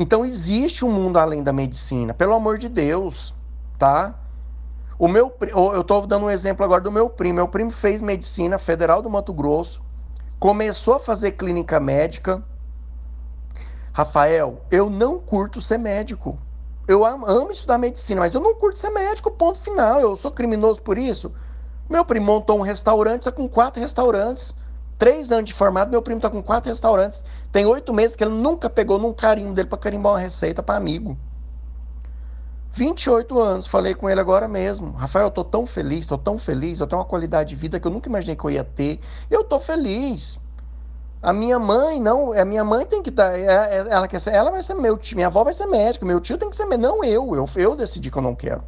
Então 0.00 0.24
existe 0.24 0.82
um 0.82 0.90
mundo 0.90 1.18
além 1.18 1.42
da 1.42 1.52
medicina, 1.52 2.14
pelo 2.14 2.32
amor 2.32 2.56
de 2.56 2.70
Deus, 2.70 3.34
tá? 3.78 4.14
O 4.98 5.06
meu, 5.06 5.30
eu 5.74 5.82
estou 5.82 6.06
dando 6.06 6.24
um 6.24 6.30
exemplo 6.30 6.64
agora 6.64 6.80
do 6.80 6.90
meu 6.90 7.10
primo. 7.10 7.34
Meu 7.34 7.46
primo 7.46 7.70
fez 7.70 8.00
medicina 8.00 8.56
federal 8.56 9.02
do 9.02 9.10
Mato 9.10 9.30
Grosso, 9.30 9.82
começou 10.38 10.94
a 10.94 10.98
fazer 10.98 11.32
clínica 11.32 11.78
médica. 11.78 12.42
Rafael, 13.92 14.64
eu 14.70 14.88
não 14.88 15.18
curto 15.18 15.60
ser 15.60 15.76
médico. 15.76 16.38
Eu 16.88 17.04
amo 17.04 17.50
estudar 17.50 17.76
medicina, 17.76 18.22
mas 18.22 18.32
eu 18.32 18.40
não 18.40 18.54
curto 18.54 18.78
ser 18.78 18.88
médico, 18.88 19.30
ponto 19.30 19.60
final. 19.60 20.00
Eu 20.00 20.16
sou 20.16 20.30
criminoso 20.30 20.80
por 20.80 20.96
isso. 20.96 21.30
Meu 21.90 22.06
primo 22.06 22.24
montou 22.24 22.58
um 22.58 22.62
restaurante, 22.62 23.18
está 23.20 23.32
com 23.32 23.46
quatro 23.46 23.82
restaurantes. 23.82 24.56
Três 24.96 25.30
anos 25.30 25.44
de 25.44 25.52
formado, 25.54 25.90
meu 25.90 26.00
primo 26.00 26.18
está 26.18 26.30
com 26.30 26.42
quatro 26.42 26.70
restaurantes. 26.70 27.22
Tem 27.52 27.66
oito 27.66 27.92
meses 27.92 28.16
que 28.16 28.22
ele 28.22 28.34
nunca 28.34 28.70
pegou 28.70 28.98
num 28.98 29.12
carinho 29.12 29.52
dele 29.52 29.68
para 29.68 29.78
carimbar 29.78 30.12
uma 30.12 30.18
receita 30.18 30.62
para 30.62 30.76
amigo. 30.76 31.18
28 32.72 33.40
anos, 33.40 33.66
falei 33.66 33.94
com 33.94 34.08
ele 34.08 34.20
agora 34.20 34.46
mesmo. 34.46 34.92
Rafael, 34.92 35.26
eu 35.26 35.30
tô 35.30 35.42
tão 35.42 35.66
feliz, 35.66 36.06
tô 36.06 36.16
tão 36.16 36.38
feliz, 36.38 36.78
eu 36.78 36.86
tenho 36.86 37.00
uma 37.00 37.04
qualidade 37.06 37.50
de 37.50 37.56
vida 37.56 37.80
que 37.80 37.86
eu 37.86 37.90
nunca 37.90 38.08
imaginei 38.08 38.36
que 38.36 38.44
eu 38.44 38.50
ia 38.50 38.62
ter. 38.62 39.00
Eu 39.28 39.42
tô 39.42 39.58
feliz. 39.58 40.38
A 41.20 41.32
minha 41.32 41.58
mãe, 41.58 42.00
não, 42.00 42.32
a 42.32 42.44
minha 42.44 42.64
mãe 42.64 42.86
tem 42.86 43.02
que 43.02 43.10
estar, 43.10 43.32
tá, 43.32 43.38
é, 43.38 43.44
é, 43.44 43.86
ela 43.90 44.08
quer 44.08 44.18
ser, 44.20 44.32
ela 44.32 44.50
vai 44.50 44.62
ser 44.62 44.74
meu 44.74 44.96
tio, 44.96 45.16
minha 45.16 45.26
avó 45.26 45.44
vai 45.44 45.52
ser 45.52 45.66
médica, 45.66 46.06
meu 46.06 46.18
tio 46.18 46.38
tem 46.38 46.48
que 46.48 46.56
ser, 46.56 46.64
não 46.64 47.04
eu, 47.04 47.34
eu, 47.34 47.44
eu 47.56 47.76
decidi 47.76 48.10
que 48.10 48.16
eu 48.16 48.22
não 48.22 48.34
quero. 48.34 48.62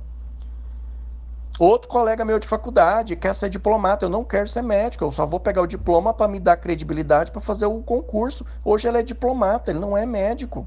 Outro 1.64 1.88
colega 1.88 2.24
meu 2.24 2.40
de 2.40 2.48
faculdade 2.48 3.14
quer 3.14 3.32
ser 3.36 3.48
diplomata. 3.48 4.04
Eu 4.04 4.10
não 4.10 4.24
quero 4.24 4.48
ser 4.48 4.62
médico, 4.62 5.04
eu 5.04 5.12
só 5.12 5.24
vou 5.24 5.38
pegar 5.38 5.62
o 5.62 5.66
diploma 5.68 6.12
para 6.12 6.26
me 6.26 6.40
dar 6.40 6.56
credibilidade 6.56 7.30
para 7.30 7.40
fazer 7.40 7.66
o 7.66 7.80
concurso. 7.80 8.44
Hoje 8.64 8.88
ele 8.88 8.98
é 8.98 9.02
diplomata, 9.04 9.70
ele 9.70 9.78
não 9.78 9.96
é 9.96 10.04
médico. 10.04 10.66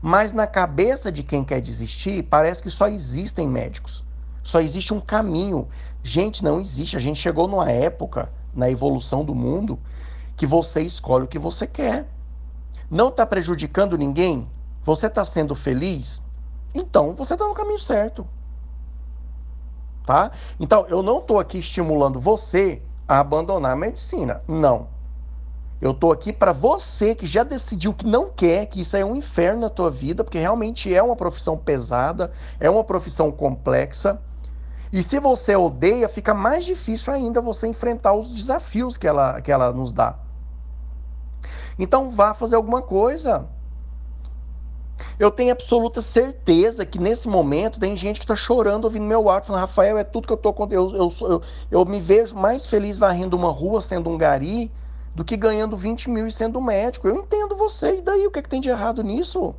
Mas 0.00 0.32
na 0.32 0.46
cabeça 0.46 1.12
de 1.12 1.22
quem 1.22 1.44
quer 1.44 1.60
desistir, 1.60 2.22
parece 2.22 2.62
que 2.62 2.70
só 2.70 2.88
existem 2.88 3.46
médicos. 3.46 4.02
Só 4.42 4.60
existe 4.60 4.94
um 4.94 5.00
caminho. 5.00 5.68
Gente, 6.02 6.42
não 6.42 6.58
existe. 6.58 6.96
A 6.96 7.00
gente 7.00 7.20
chegou 7.20 7.46
numa 7.46 7.70
época, 7.70 8.32
na 8.54 8.70
evolução 8.70 9.22
do 9.22 9.34
mundo, 9.34 9.78
que 10.38 10.46
você 10.46 10.80
escolhe 10.80 11.26
o 11.26 11.28
que 11.28 11.38
você 11.38 11.66
quer. 11.66 12.08
Não 12.90 13.10
está 13.10 13.26
prejudicando 13.26 13.98
ninguém? 13.98 14.48
Você 14.82 15.06
está 15.06 15.22
sendo 15.22 15.54
feliz? 15.54 16.22
então 16.74 17.12
você 17.12 17.34
está 17.34 17.46
no 17.46 17.52
caminho 17.52 17.78
certo. 17.78 18.26
Tá? 20.04 20.30
Então, 20.60 20.86
eu 20.88 21.02
não 21.02 21.18
estou 21.18 21.38
aqui 21.38 21.58
estimulando 21.58 22.20
você 22.20 22.82
a 23.08 23.20
abandonar 23.20 23.72
a 23.72 23.76
medicina. 23.76 24.42
Não. 24.46 24.88
Eu 25.80 25.90
estou 25.90 26.12
aqui 26.12 26.32
para 26.32 26.52
você 26.52 27.14
que 27.14 27.26
já 27.26 27.42
decidiu 27.42 27.92
que 27.92 28.06
não 28.06 28.30
quer, 28.30 28.66
que 28.66 28.80
isso 28.80 28.96
é 28.96 29.04
um 29.04 29.16
inferno 29.16 29.62
na 29.62 29.70
tua 29.70 29.90
vida, 29.90 30.24
porque 30.24 30.38
realmente 30.38 30.94
é 30.94 31.02
uma 31.02 31.16
profissão 31.16 31.56
pesada, 31.56 32.32
é 32.58 32.70
uma 32.70 32.84
profissão 32.84 33.30
complexa. 33.30 34.20
E 34.92 35.02
se 35.02 35.18
você 35.18 35.56
odeia, 35.56 36.08
fica 36.08 36.32
mais 36.32 36.64
difícil 36.64 37.12
ainda 37.12 37.40
você 37.40 37.66
enfrentar 37.66 38.14
os 38.14 38.30
desafios 38.30 38.96
que 38.96 39.06
ela, 39.06 39.40
que 39.40 39.50
ela 39.50 39.72
nos 39.72 39.92
dá. 39.92 40.16
Então 41.78 42.10
vá 42.10 42.32
fazer 42.32 42.56
alguma 42.56 42.80
coisa. 42.80 43.46
Eu 45.18 45.30
tenho 45.30 45.52
absoluta 45.52 46.02
certeza 46.02 46.84
que 46.84 46.98
nesse 46.98 47.28
momento 47.28 47.78
tem 47.78 47.96
gente 47.96 48.18
que 48.18 48.24
está 48.24 48.34
chorando 48.34 48.84
ouvindo 48.84 49.04
meu 49.04 49.28
áudio, 49.28 49.46
falando, 49.48 49.60
Rafael, 49.60 49.96
é 49.96 50.04
tudo 50.04 50.26
que 50.26 50.32
eu 50.32 50.36
estou 50.36 50.54
eu, 50.70 50.96
eu, 50.96 51.12
eu, 51.20 51.42
eu 51.70 51.84
me 51.84 52.00
vejo 52.00 52.34
mais 52.34 52.66
feliz 52.66 52.98
varrendo 52.98 53.36
uma 53.36 53.50
rua 53.50 53.80
sendo 53.80 54.10
um 54.10 54.18
gari 54.18 54.72
do 55.14 55.24
que 55.24 55.36
ganhando 55.36 55.76
20 55.76 56.10
mil 56.10 56.26
e 56.26 56.32
sendo 56.32 56.60
médico. 56.60 57.06
Eu 57.06 57.16
entendo 57.16 57.56
você, 57.56 57.98
e 57.98 58.02
daí 58.02 58.26
o 58.26 58.30
que, 58.30 58.40
é 58.40 58.42
que 58.42 58.48
tem 58.48 58.60
de 58.60 58.68
errado 58.68 59.02
nisso? 59.02 59.54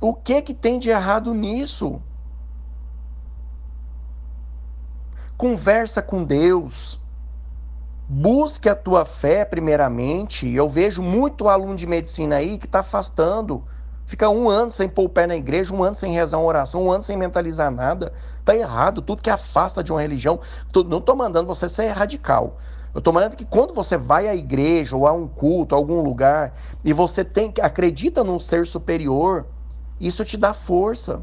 O 0.00 0.14
que 0.14 0.34
é 0.34 0.42
que 0.42 0.54
tem 0.54 0.78
de 0.78 0.90
errado 0.90 1.32
nisso? 1.34 2.02
Conversa 5.36 6.02
com 6.02 6.24
Deus. 6.24 7.00
Busque 8.10 8.70
a 8.70 8.74
tua 8.74 9.04
fé 9.04 9.44
primeiramente. 9.44 10.48
Eu 10.48 10.66
vejo 10.66 11.02
muito 11.02 11.46
aluno 11.46 11.76
de 11.76 11.86
medicina 11.86 12.36
aí 12.36 12.56
que 12.56 12.64
está 12.64 12.80
afastando. 12.80 13.62
Fica 14.06 14.30
um 14.30 14.48
ano 14.48 14.72
sem 14.72 14.88
pôr 14.88 15.04
o 15.04 15.08
pé 15.10 15.26
na 15.26 15.36
igreja, 15.36 15.74
um 15.74 15.84
ano 15.84 15.94
sem 15.94 16.14
rezar 16.14 16.38
uma 16.38 16.46
oração, 16.46 16.86
um 16.86 16.90
ano 16.90 17.02
sem 17.02 17.18
mentalizar 17.18 17.70
nada. 17.70 18.14
Tá 18.46 18.56
errado. 18.56 19.02
Tudo 19.02 19.20
que 19.20 19.28
afasta 19.28 19.84
de 19.84 19.92
uma 19.92 20.00
religião. 20.00 20.40
Não 20.86 20.96
estou 20.96 21.14
mandando 21.14 21.46
você 21.46 21.68
ser 21.68 21.88
radical. 21.88 22.56
Eu 22.94 23.00
estou 23.00 23.12
falando 23.12 23.36
que 23.36 23.44
quando 23.44 23.74
você 23.74 23.98
vai 23.98 24.26
à 24.26 24.34
igreja 24.34 24.96
ou 24.96 25.06
a 25.06 25.12
um 25.12 25.28
culto, 25.28 25.74
a 25.74 25.78
algum 25.78 26.00
lugar, 26.00 26.54
e 26.82 26.94
você 26.94 27.22
tem 27.22 27.52
acredita 27.60 28.24
num 28.24 28.40
ser 28.40 28.66
superior, 28.66 29.44
isso 30.00 30.24
te 30.24 30.38
dá 30.38 30.54
força. 30.54 31.20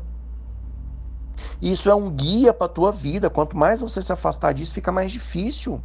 Isso 1.60 1.90
é 1.90 1.96
um 1.96 2.12
guia 2.12 2.54
para 2.54 2.68
a 2.68 2.70
tua 2.70 2.92
vida. 2.92 3.28
Quanto 3.28 3.58
mais 3.58 3.82
você 3.82 4.04
se 4.04 4.14
afastar 4.14 4.54
disso, 4.54 4.76
fica 4.76 4.92
mais 4.92 5.12
difícil, 5.12 5.82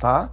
tá? 0.00 0.30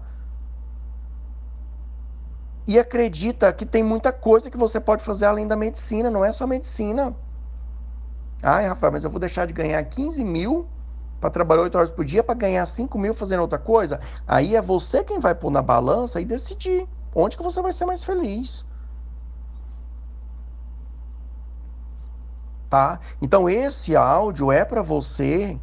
E 2.65 2.79
acredita 2.79 3.53
que 3.53 3.65
tem 3.65 3.83
muita 3.83 4.11
coisa 4.11 4.49
que 4.49 4.57
você 4.57 4.79
pode 4.79 5.03
fazer 5.03 5.25
além 5.25 5.47
da 5.47 5.55
medicina, 5.55 6.09
não 6.09 6.25
é 6.25 6.31
só 6.31 6.47
medicina. 6.47 7.15
Ai, 8.41 8.67
Rafael, 8.67 8.91
mas 8.91 9.03
eu 9.03 9.09
vou 9.09 9.19
deixar 9.19 9.45
de 9.45 9.53
ganhar 9.53 9.83
15 9.83 10.23
mil 10.23 10.67
para 11.19 11.29
trabalhar 11.29 11.63
8 11.63 11.77
horas 11.77 11.89
por 11.89 12.05
dia 12.05 12.23
para 12.23 12.35
ganhar 12.35 12.65
5 12.65 12.97
mil 12.97 13.13
fazendo 13.13 13.41
outra 13.41 13.59
coisa? 13.59 13.99
Aí 14.27 14.55
é 14.55 14.61
você 14.61 15.03
quem 15.03 15.19
vai 15.19 15.35
pôr 15.35 15.51
na 15.51 15.61
balança 15.61 16.19
e 16.21 16.25
decidir 16.25 16.87
onde 17.13 17.35
que 17.37 17.43
você 17.43 17.61
vai 17.61 17.73
ser 17.73 17.85
mais 17.85 18.03
feliz. 18.03 18.65
Tá? 22.69 22.99
Então 23.21 23.49
esse 23.49 23.95
áudio 23.95 24.51
é 24.51 24.65
para 24.65 24.81
você 24.81 25.57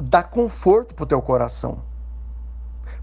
dar 0.00 0.24
conforto 0.24 0.94
pro 0.94 1.06
teu 1.06 1.20
coração. 1.20 1.82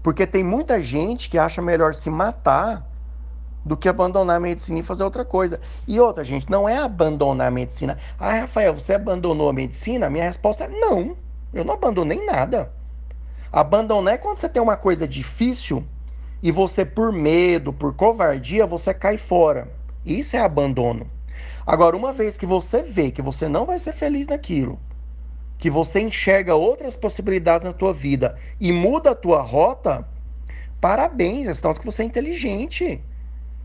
Porque 0.02 0.26
tem 0.26 0.42
muita 0.42 0.82
gente 0.82 1.28
que 1.28 1.38
acha 1.38 1.60
melhor 1.60 1.94
se 1.94 2.08
matar 2.08 2.88
do 3.64 3.76
que 3.76 3.88
abandonar 3.88 4.36
a 4.36 4.40
medicina 4.40 4.78
e 4.78 4.82
fazer 4.82 5.04
outra 5.04 5.24
coisa. 5.24 5.60
E 5.86 6.00
outra, 6.00 6.24
gente, 6.24 6.50
não 6.50 6.68
é 6.68 6.78
abandonar 6.78 7.48
a 7.48 7.50
medicina. 7.50 7.98
Ah, 8.18 8.40
Rafael, 8.40 8.72
você 8.72 8.94
abandonou 8.94 9.48
a 9.48 9.52
medicina? 9.52 10.08
Minha 10.08 10.24
resposta 10.24 10.64
é 10.64 10.68
não. 10.68 11.16
Eu 11.52 11.64
não 11.64 11.74
abandonei 11.74 12.24
nada. 12.24 12.72
Abandonar 13.52 14.14
é 14.14 14.18
quando 14.18 14.38
você 14.38 14.48
tem 14.48 14.62
uma 14.62 14.76
coisa 14.76 15.06
difícil 15.06 15.84
e 16.42 16.50
você, 16.50 16.84
por 16.84 17.12
medo, 17.12 17.72
por 17.72 17.94
covardia, 17.94 18.66
você 18.66 18.94
cai 18.94 19.18
fora. 19.18 19.68
Isso 20.06 20.36
é 20.36 20.40
abandono. 20.40 21.06
Agora, 21.66 21.96
uma 21.96 22.12
vez 22.12 22.38
que 22.38 22.46
você 22.46 22.82
vê 22.82 23.10
que 23.10 23.20
você 23.20 23.48
não 23.48 23.66
vai 23.66 23.78
ser 23.78 23.92
feliz 23.92 24.26
naquilo, 24.26 24.78
que 25.60 25.70
você 25.70 26.00
enxerga 26.00 26.54
outras 26.54 26.96
possibilidades 26.96 27.68
na 27.68 27.74
tua 27.74 27.92
vida 27.92 28.38
e 28.58 28.72
muda 28.72 29.10
a 29.10 29.14
tua 29.14 29.42
rota, 29.42 30.08
parabéns, 30.80 31.46
é 31.48 31.54
sinal 31.54 31.74
de 31.74 31.80
que 31.80 31.86
você 31.86 32.02
é 32.02 32.06
inteligente. 32.06 33.04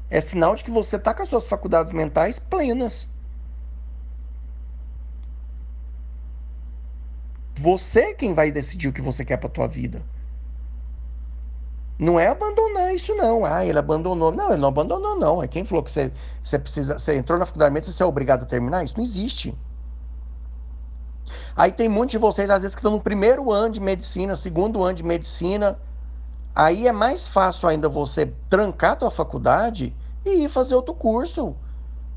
É 0.09 0.21
sinal 0.21 0.55
de 0.55 0.63
que 0.63 0.71
você 0.71 0.97
está 0.97 1.13
com 1.13 1.23
as 1.23 1.29
suas 1.29 1.47
faculdades 1.47 1.93
mentais 1.93 2.37
plenas. 2.37 3.09
Você 7.57 7.99
é 8.01 8.13
quem 8.13 8.33
vai 8.33 8.51
decidir 8.51 8.89
o 8.89 8.93
que 8.93 9.01
você 9.01 9.23
quer 9.25 9.37
para 9.37 9.49
tua 9.49 9.67
vida. 9.67 10.03
Não 11.97 12.19
é 12.19 12.27
abandonar 12.27 12.93
isso, 12.93 13.15
não. 13.15 13.45
Ah, 13.45 13.65
ele 13.65 13.79
abandonou. 13.79 14.31
Não, 14.31 14.49
ele 14.51 14.61
não 14.61 14.69
abandonou, 14.69 15.17
não. 15.17 15.41
É 15.41 15.47
quem 15.47 15.63
falou 15.65 15.83
que 15.83 15.91
você, 15.91 16.11
você 16.43 16.59
precisa. 16.59 16.97
Você 16.99 17.15
entrou 17.15 17.39
na 17.39 17.45
faculdade 17.45 17.69
de 17.69 17.73
medicina, 17.73 17.93
você 17.95 18.03
é 18.03 18.05
obrigado 18.05 18.43
a 18.43 18.45
terminar? 18.45 18.83
Isso 18.83 18.95
não 18.97 19.03
existe. 19.03 19.57
Aí 21.55 21.71
tem 21.71 21.89
muitos 21.89 22.11
de 22.11 22.17
vocês, 22.17 22.49
às 22.49 22.61
vezes, 22.61 22.75
que 22.75 22.79
estão 22.79 22.91
no 22.91 23.01
primeiro 23.01 23.51
ano 23.51 23.69
de 23.69 23.79
medicina, 23.79 24.35
segundo 24.35 24.83
ano 24.83 24.93
de 24.93 25.03
medicina. 25.03 25.79
Aí 26.53 26.87
é 26.87 26.91
mais 26.91 27.27
fácil 27.27 27.67
ainda 27.67 27.89
você 27.89 28.33
trancar 28.49 28.91
a 28.91 28.95
tua 28.95 29.11
faculdade 29.11 29.95
e 30.23 30.45
ir 30.45 30.49
fazer 30.49 30.75
outro 30.75 30.93
curso. 30.93 31.55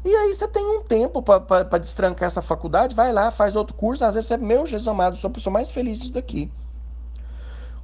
E 0.05 0.15
aí 0.15 0.33
você 0.33 0.47
tem 0.47 0.65
um 0.65 0.83
tempo 0.83 1.21
para 1.23 1.79
destrancar 1.79 2.27
essa 2.27 2.41
faculdade, 2.41 2.95
vai 2.95 3.12
lá, 3.12 3.31
faz 3.31 3.57
outro 3.57 3.75
curso. 3.75 4.05
Às 4.05 4.15
vezes 4.15 4.29
você 4.29 4.35
é 4.35 4.38
meu 4.38 4.65
Jesus 4.65 4.87
amado, 4.87 5.17
sou 5.17 5.29
a 5.29 5.33
pessoa 5.33 5.53
mais 5.53 5.71
feliz 5.71 5.99
disso 5.99 6.12
daqui. 6.12 6.50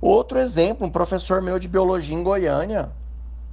Outro 0.01 0.39
exemplo, 0.39 0.87
um 0.87 0.91
professor 0.91 1.43
meu 1.43 1.59
de 1.59 1.67
biologia 1.67 2.15
em 2.15 2.23
Goiânia. 2.23 2.93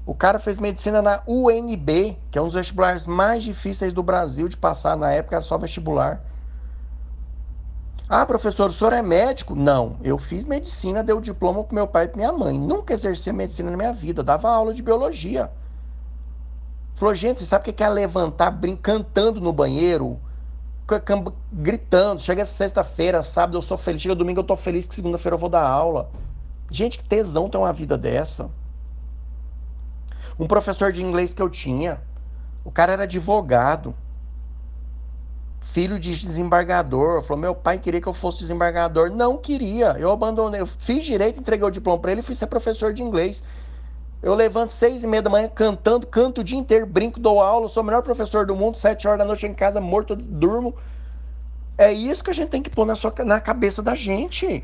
O 0.06 0.14
cara 0.14 0.38
fez 0.38 0.60
medicina 0.60 1.02
na 1.02 1.22
UNB, 1.28 2.18
que 2.30 2.38
é 2.38 2.42
um 2.42 2.46
dos 2.46 2.54
vestibulares 2.54 3.08
mais 3.08 3.44
difíceis 3.44 3.94
do 3.94 4.04
Brasil 4.04 4.48
de 4.48 4.58
passar. 4.58 4.98
Na 4.98 5.12
época 5.12 5.38
era 5.38 5.44
só 5.44 5.58
vestibular. 5.58 6.22
Ah, 8.14 8.26
professor, 8.26 8.70
o 8.70 8.74
senhor 8.74 8.92
é 8.92 9.02
médico? 9.02 9.56
Não, 9.56 9.96
eu 10.04 10.18
fiz 10.18 10.44
medicina, 10.44 11.02
dei 11.02 11.16
o 11.16 11.22
diploma 11.22 11.64
com 11.64 11.74
meu 11.74 11.88
pai 11.88 12.12
e 12.14 12.18
minha 12.18 12.34
mãe. 12.34 12.60
Nunca 12.60 12.94
exerci 12.94 13.32
medicina 13.32 13.72
na 13.72 13.78
minha 13.78 13.94
vida, 13.94 14.22
dava 14.22 14.52
aula 14.52 14.74
de 14.74 14.82
biologia. 14.84 15.50
Falou, 16.94 17.16
gente, 17.16 17.40
você 17.40 17.46
sabe 17.46 17.70
o 17.70 17.74
que 17.74 17.82
é 17.82 17.88
levantar 17.88 18.52
brincando 18.52 19.40
no 19.40 19.54
banheiro? 19.54 20.20
Gritando. 21.54 22.22
Chega 22.22 22.44
sexta-feira, 22.44 23.24
sábado 23.24 23.58
eu 23.58 23.62
sou 23.62 23.78
feliz. 23.78 24.02
Chega 24.02 24.14
domingo 24.14 24.42
eu 24.42 24.44
tô 24.44 24.58
feliz 24.58 24.88
que 24.88 24.96
segunda-feira 24.96 25.36
eu 25.36 25.40
vou 25.40 25.50
dar 25.50 25.66
aula. 25.66 26.10
Gente, 26.70 26.98
que 26.98 27.08
tesão 27.08 27.50
ter 27.50 27.60
uma 27.60 27.72
vida 27.72 27.98
dessa. 27.98 28.50
Um 30.38 30.48
professor 30.48 30.92
de 30.92 31.02
inglês 31.02 31.34
que 31.34 31.42
eu 31.42 31.50
tinha, 31.50 32.02
o 32.66 32.72
cara 32.72 32.92
era 32.92 33.04
advogado, 33.04 33.96
filho 35.62 36.00
de 36.00 36.12
desembargador. 36.12 37.22
Falou: 37.22 37.40
meu 37.40 37.56
pai 37.56 37.80
queria 37.80 38.02
que 38.02 38.08
eu 38.08 38.14
fosse 38.14 38.40
desembargador. 38.40 39.10
Não 39.10 39.38
queria. 39.38 39.96
Eu 39.98 40.12
abandonei. 40.12 40.60
Eu 40.60 40.68
fiz 40.68 41.06
direito, 41.06 41.40
entreguei 41.40 41.66
o 41.66 41.72
diploma 41.72 42.00
para 42.00 42.12
ele 42.12 42.22
e 42.22 42.24
fui 42.24 42.36
ser 42.36 42.48
professor 42.48 42.92
de 42.92 43.02
inglês. 43.02 43.44
Eu 44.22 44.36
levanto 44.36 44.72
seis 44.72 45.04
e 45.04 45.08
meia 45.08 45.22
da 45.22 45.30
manhã 45.30 45.50
cantando, 45.50 46.06
canto 46.06 46.42
o 46.42 46.44
dia 46.44 46.58
inteiro, 46.58 46.86
brinco, 46.86 47.20
dou 47.20 47.42
aula, 47.42 47.68
sou 47.68 47.82
o 47.82 47.86
melhor 47.86 48.04
professor 48.04 48.46
do 48.46 48.56
mundo, 48.56 48.78
sete 48.78 49.08
horas 49.08 49.20
da 49.20 49.26
noite 49.26 49.48
em 49.48 49.54
casa 49.54 49.82
morto, 49.82 50.16
durmo. 50.16 50.76
É 51.76 51.92
isso 51.92 52.24
que 52.24 52.30
a 52.30 52.34
gente 52.34 52.50
tem 52.50 52.62
que 52.62 52.70
pôr 52.70 52.86
na, 52.86 52.94
sua, 52.94 53.12
na 53.26 53.40
cabeça 53.40 53.82
da 53.82 53.96
gente. 53.96 54.64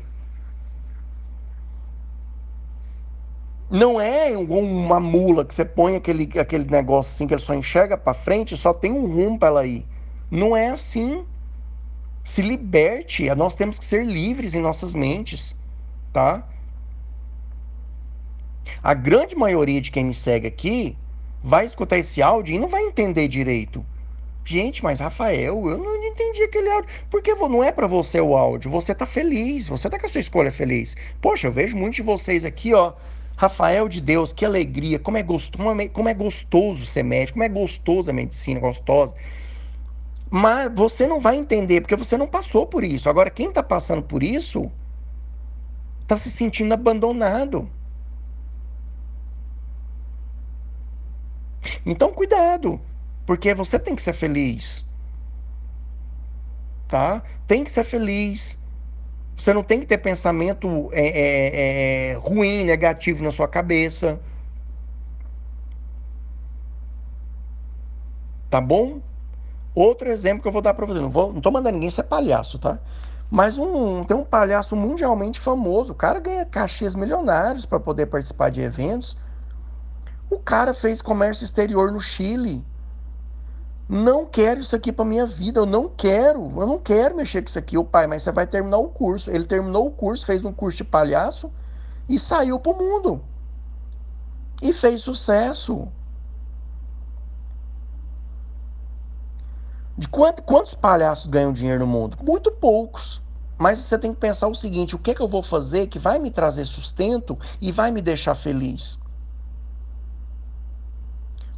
Não 3.68 4.00
é 4.00 4.36
uma 4.36 5.00
mula 5.00 5.44
que 5.44 5.54
você 5.54 5.64
põe 5.64 5.96
aquele, 5.96 6.30
aquele 6.38 6.64
negócio 6.64 7.10
assim 7.10 7.26
que 7.26 7.34
ele 7.34 7.40
só 7.40 7.52
enxerga 7.52 7.98
para 7.98 8.14
frente 8.14 8.56
só 8.56 8.72
tem 8.72 8.92
um 8.92 9.06
rumo 9.12 9.38
para 9.38 9.48
ela 9.48 9.66
ir. 9.66 9.84
Não 10.30 10.56
é 10.56 10.68
assim. 10.68 11.24
Se 12.24 12.42
liberte. 12.42 13.28
Nós 13.34 13.54
temos 13.54 13.78
que 13.78 13.84
ser 13.84 14.04
livres 14.04 14.54
em 14.54 14.60
nossas 14.60 14.94
mentes, 14.94 15.54
tá? 16.12 16.46
A 18.82 18.94
grande 18.94 19.34
maioria 19.34 19.80
de 19.80 19.90
quem 19.90 20.04
me 20.04 20.14
segue 20.14 20.46
aqui 20.46 20.96
vai 21.42 21.66
escutar 21.66 21.98
esse 21.98 22.22
áudio 22.22 22.54
e 22.54 22.58
não 22.58 22.68
vai 22.68 22.82
entender 22.82 23.28
direito. 23.28 23.84
Gente, 24.44 24.82
mas 24.82 25.00
Rafael, 25.00 25.68
eu 25.68 25.76
não 25.76 26.02
entendi 26.04 26.42
aquele 26.42 26.70
áudio. 26.70 26.88
Porque 27.10 27.34
não 27.34 27.62
é 27.62 27.70
para 27.70 27.86
você 27.86 28.20
o 28.20 28.34
áudio. 28.36 28.70
Você 28.70 28.94
tá 28.94 29.04
feliz, 29.04 29.68
você 29.68 29.90
tá 29.90 29.98
com 29.98 30.06
a 30.06 30.08
sua 30.08 30.20
escolha 30.20 30.50
feliz. 30.50 30.96
Poxa, 31.20 31.48
eu 31.48 31.52
vejo 31.52 31.76
muitos 31.76 31.96
de 31.96 32.02
vocês 32.02 32.44
aqui, 32.44 32.72
ó. 32.72 32.94
Rafael 33.36 33.88
de 33.88 34.00
Deus, 34.00 34.32
que 34.32 34.44
alegria, 34.44 34.98
como 34.98 35.16
é, 35.16 35.22
gostoso, 35.22 35.62
como 35.92 36.08
é 36.08 36.14
gostoso 36.14 36.86
ser 36.86 37.02
médico, 37.04 37.34
como 37.34 37.44
é 37.44 37.48
gostoso 37.48 38.10
a 38.10 38.12
medicina, 38.12 38.58
gostosa. 38.58 39.14
Mas 40.30 40.70
você 40.74 41.06
não 41.06 41.20
vai 41.20 41.36
entender, 41.36 41.80
porque 41.80 41.96
você 41.96 42.16
não 42.16 42.26
passou 42.26 42.66
por 42.66 42.84
isso. 42.84 43.08
Agora, 43.08 43.30
quem 43.30 43.48
está 43.48 43.62
passando 43.62 44.02
por 44.02 44.22
isso, 44.22 44.70
está 46.02 46.16
se 46.16 46.30
sentindo 46.30 46.72
abandonado. 46.74 47.70
Então, 51.84 52.12
cuidado. 52.12 52.80
Porque 53.26 53.54
você 53.54 53.78
tem 53.78 53.94
que 53.96 54.02
ser 54.02 54.12
feliz. 54.12 54.86
Tá? 56.86 57.22
Tem 57.46 57.64
que 57.64 57.70
ser 57.70 57.84
feliz. 57.84 58.58
Você 59.36 59.52
não 59.54 59.62
tem 59.62 59.80
que 59.80 59.86
ter 59.86 59.98
pensamento 59.98 60.90
é, 60.92 61.06
é, 61.08 62.10
é, 62.12 62.14
ruim, 62.14 62.64
negativo 62.64 63.22
na 63.22 63.30
sua 63.30 63.48
cabeça. 63.48 64.20
Tá 68.50 68.60
bom? 68.60 69.00
Outro 69.74 70.08
exemplo 70.08 70.42
que 70.42 70.48
eu 70.48 70.52
vou 70.52 70.62
dar 70.62 70.74
para 70.74 70.86
você. 70.86 71.00
Não, 71.00 71.10
vou, 71.10 71.32
não 71.32 71.52
mandando 71.52 71.74
ninguém 71.74 71.90
ser 71.90 72.04
palhaço, 72.04 72.58
tá? 72.58 72.78
Mas 73.30 73.58
um, 73.58 74.04
tem 74.04 74.16
um 74.16 74.24
palhaço 74.24 74.74
mundialmente 74.74 75.38
famoso. 75.38 75.92
O 75.92 75.96
cara 75.96 76.18
ganha 76.18 76.44
cachês 76.44 76.94
milionários 76.94 77.66
para 77.66 77.78
poder 77.78 78.06
participar 78.06 78.50
de 78.50 78.60
eventos. 78.60 79.16
O 80.30 80.38
cara 80.38 80.72
fez 80.72 81.02
comércio 81.02 81.44
exterior 81.44 81.92
no 81.92 82.00
Chile. 82.00 82.64
Não 83.88 84.26
quero 84.26 84.60
isso 84.60 84.76
aqui 84.76 84.92
para 84.92 85.04
minha 85.04 85.26
vida. 85.26 85.60
Eu 85.60 85.66
não 85.66 85.88
quero. 85.88 86.52
Eu 86.60 86.66
não 86.66 86.78
quero 86.78 87.16
mexer 87.16 87.42
com 87.42 87.48
isso 87.48 87.58
aqui. 87.58 87.78
O 87.78 87.84
pai, 87.84 88.06
mas 88.06 88.22
você 88.22 88.32
vai 88.32 88.46
terminar 88.46 88.78
o 88.78 88.88
curso. 88.88 89.30
Ele 89.30 89.44
terminou 89.44 89.86
o 89.86 89.90
curso, 89.90 90.26
fez 90.26 90.44
um 90.44 90.52
curso 90.52 90.78
de 90.78 90.84
palhaço 90.84 91.50
e 92.08 92.18
saiu 92.18 92.58
pro 92.58 92.74
mundo. 92.74 93.22
E 94.62 94.72
fez 94.72 95.02
sucesso. 95.02 95.88
De 99.98 100.06
quanto, 100.08 100.44
quantos 100.44 100.74
palhaços 100.76 101.26
ganham 101.26 101.52
dinheiro 101.52 101.80
no 101.80 101.86
mundo? 101.88 102.16
Muito 102.22 102.52
poucos. 102.52 103.20
Mas 103.58 103.80
você 103.80 103.98
tem 103.98 104.14
que 104.14 104.20
pensar 104.20 104.46
o 104.46 104.54
seguinte: 104.54 104.94
o 104.94 104.98
que, 104.98 105.10
é 105.10 105.14
que 105.14 105.20
eu 105.20 105.26
vou 105.26 105.42
fazer 105.42 105.88
que 105.88 105.98
vai 105.98 106.20
me 106.20 106.30
trazer 106.30 106.64
sustento 106.66 107.36
e 107.60 107.72
vai 107.72 107.90
me 107.90 108.00
deixar 108.00 108.36
feliz? 108.36 108.96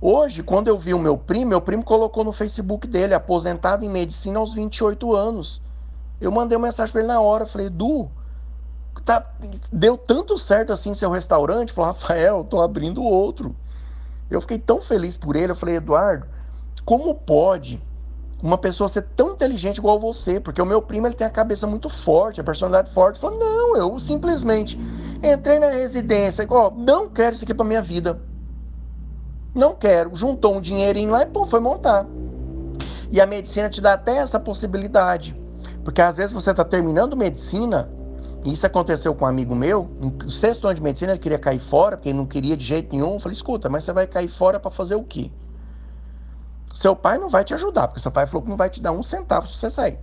Hoje, 0.00 0.42
quando 0.42 0.68
eu 0.68 0.78
vi 0.78 0.94
o 0.94 0.98
meu 0.98 1.18
primo, 1.18 1.50
meu 1.50 1.60
primo 1.60 1.84
colocou 1.84 2.24
no 2.24 2.32
Facebook 2.32 2.88
dele, 2.88 3.12
aposentado 3.12 3.84
em 3.84 3.90
medicina 3.90 4.38
aos 4.38 4.54
28 4.54 5.14
anos. 5.14 5.60
Eu 6.18 6.32
mandei 6.32 6.56
uma 6.56 6.68
mensagem 6.68 6.90
para 6.90 7.02
ele 7.02 7.08
na 7.08 7.20
hora, 7.20 7.44
falei, 7.44 7.68
Du, 7.68 8.10
tá, 9.04 9.22
deu 9.70 9.98
tanto 9.98 10.38
certo 10.38 10.72
assim 10.72 10.94
seu 10.94 11.10
restaurante? 11.10 11.74
Falou, 11.74 11.92
Rafael, 11.92 12.42
tô 12.44 12.62
abrindo 12.62 13.02
outro. 13.02 13.54
Eu 14.30 14.40
fiquei 14.40 14.58
tão 14.58 14.80
feliz 14.80 15.18
por 15.18 15.36
ele, 15.36 15.52
eu 15.52 15.56
falei, 15.56 15.76
Eduardo, 15.76 16.26
como 16.86 17.14
pode 17.14 17.82
uma 18.42 18.56
pessoa 18.56 18.88
ser 18.88 19.02
tão 19.02 19.32
inteligente 19.32 19.78
igual 19.78 19.98
você, 19.98 20.40
porque 20.40 20.60
o 20.60 20.66
meu 20.66 20.80
primo 20.80 21.06
ele 21.06 21.14
tem 21.14 21.26
a 21.26 21.30
cabeça 21.30 21.66
muito 21.66 21.88
forte, 21.88 22.40
a 22.40 22.44
personalidade 22.44 22.90
forte. 22.90 23.18
Falou: 23.18 23.38
não, 23.38 23.76
eu 23.76 24.00
simplesmente 24.00 24.78
entrei 25.22 25.58
na 25.58 25.68
residência, 25.68 26.46
ó, 26.48 26.70
não 26.70 27.08
quero 27.08 27.34
isso 27.34 27.44
aqui 27.44 27.54
para 27.54 27.64
minha 27.64 27.82
vida. 27.82 28.20
Não 29.54 29.74
quero. 29.74 30.14
Juntou 30.14 30.56
um 30.56 30.60
dinheirinho 30.60 31.10
lá 31.10 31.22
e 31.22 31.26
pô, 31.26 31.44
foi 31.44 31.60
montar. 31.60 32.06
E 33.10 33.20
a 33.20 33.26
medicina 33.26 33.68
te 33.68 33.80
dá 33.80 33.94
até 33.94 34.16
essa 34.16 34.38
possibilidade. 34.38 35.36
Porque 35.84 36.00
às 36.00 36.16
vezes 36.16 36.32
você 36.32 36.52
está 36.52 36.64
terminando 36.64 37.16
medicina, 37.16 37.90
e 38.44 38.52
isso 38.52 38.64
aconteceu 38.64 39.14
com 39.14 39.24
um 39.24 39.28
amigo 39.28 39.54
meu, 39.54 39.90
no 40.00 40.30
sexto 40.30 40.66
ano 40.66 40.76
de 40.76 40.82
medicina 40.82 41.12
ele 41.12 41.18
queria 41.18 41.38
cair 41.38 41.58
fora, 41.58 41.96
porque 41.96 42.10
ele 42.10 42.18
não 42.18 42.26
queria 42.26 42.56
de 42.56 42.64
jeito 42.64 42.92
nenhum. 42.92 43.14
Eu 43.14 43.20
falei, 43.20 43.34
escuta, 43.34 43.68
mas 43.68 43.84
você 43.84 43.92
vai 43.92 44.06
cair 44.06 44.28
fora 44.28 44.60
para 44.60 44.70
fazer 44.70 44.94
o 44.94 45.02
quê? 45.02 45.30
Seu 46.72 46.94
pai 46.94 47.18
não 47.18 47.28
vai 47.28 47.44
te 47.44 47.52
ajudar, 47.54 47.88
porque 47.88 48.00
seu 48.00 48.10
pai 48.10 48.26
falou 48.26 48.42
que 48.42 48.48
não 48.48 48.56
vai 48.56 48.70
te 48.70 48.80
dar 48.80 48.92
um 48.92 49.02
centavo 49.02 49.46
se 49.46 49.54
você 49.54 49.70
sair. 49.70 49.98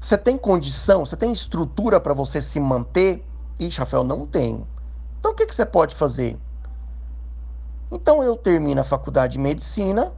Você 0.00 0.18
tem 0.18 0.36
condição, 0.36 1.04
você 1.04 1.16
tem 1.16 1.32
estrutura 1.32 1.98
para 1.98 2.12
você 2.12 2.40
se 2.40 2.60
manter? 2.60 3.24
Ixi, 3.58 3.78
Rafael, 3.78 4.04
não 4.04 4.26
tenho. 4.26 4.66
Então 5.18 5.32
o 5.32 5.34
que, 5.34 5.46
que 5.46 5.54
você 5.54 5.64
pode 5.64 5.94
fazer? 5.94 6.38
Então 7.90 8.22
eu 8.22 8.36
termino 8.36 8.80
a 8.80 8.84
faculdade 8.84 9.34
de 9.34 9.38
medicina, 9.38 10.12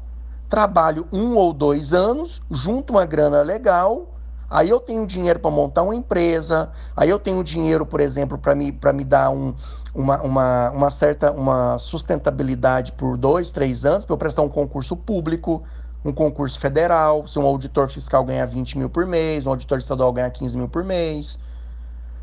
trabalho 0.49 1.07
um 1.13 1.37
ou 1.37 1.53
dois 1.53 1.93
anos, 1.93 2.43
junto 2.51 2.93
uma 2.95 3.05
grana 3.05 3.43
legal, 3.43 4.16
Aí 4.49 4.71
eu 4.71 4.79
tenho 4.79 5.07
dinheiro 5.07 5.41
para 5.41 5.51
montar 5.51 5.83
uma 5.83 5.95
empresa, 5.95 6.71
aí 6.97 7.11
eu 7.11 7.19
tenho 7.19 7.43
dinheiro, 7.43 7.85
por 7.85 8.01
exemplo, 8.01 8.39
para 8.39 8.55
me, 8.55 8.79
me 8.95 9.05
dar 9.05 9.31
um, 9.31 9.55
uma, 9.95 10.23
uma, 10.23 10.71
uma 10.71 10.91
certa 10.91 11.33
uma 11.33 11.77
sustentabilidade 11.79 12.93
por 12.93 13.17
dois, 13.17 13.51
três 13.51 13.85
anos, 13.85 14.05
para 14.05 14.15
eu 14.15 14.19
prestar 14.19 14.43
um 14.43 14.49
concurso 14.49 14.97
público, 14.97 15.65
um 16.05 16.13
concurso 16.13 16.61
federal, 16.61 17.27
se 17.27 17.39
um 17.39 17.47
auditor 17.47 17.89
fiscal 17.89 18.25
ganhar 18.25 18.47
20 18.47 18.79
mil 18.79 18.89
por 18.89 19.05
mês, 19.05 19.47
um 19.47 19.51
auditor 19.51 19.79
estadual 19.79 20.13
ganhar 20.13 20.31
15 20.31 20.57
mil 20.57 20.69
por 20.69 20.85
mês. 20.85 21.39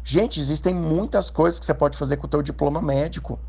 Gente, 0.03 0.39
existem 0.39 0.73
muitas 0.73 1.29
coisas 1.29 1.59
que 1.59 1.65
você 1.65 1.73
pode 1.73 1.97
fazer 1.97 2.17
com 2.17 2.27
o 2.27 2.29
teu 2.29 2.41
diploma 2.41 2.81
médico. 2.81 3.39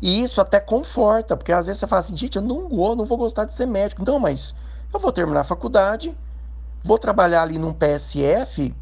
E 0.00 0.22
isso 0.22 0.40
até 0.40 0.60
conforta, 0.60 1.36
porque 1.36 1.52
às 1.52 1.66
vezes 1.66 1.80
você 1.80 1.86
fala 1.86 2.00
assim, 2.00 2.16
gente, 2.16 2.36
eu 2.36 2.42
não 2.42 2.68
vou, 2.68 2.94
não 2.96 3.04
vou 3.04 3.18
gostar 3.18 3.44
de 3.44 3.54
ser 3.54 3.66
médico. 3.66 4.04
Não, 4.04 4.18
mas 4.18 4.54
eu 4.92 5.00
vou 5.00 5.12
terminar 5.12 5.40
a 5.40 5.44
faculdade, 5.44 6.16
Vou 6.84 6.98
trabalhar 6.98 7.42
ali 7.42 7.58
num 7.58 7.72
PSF, 7.72 8.74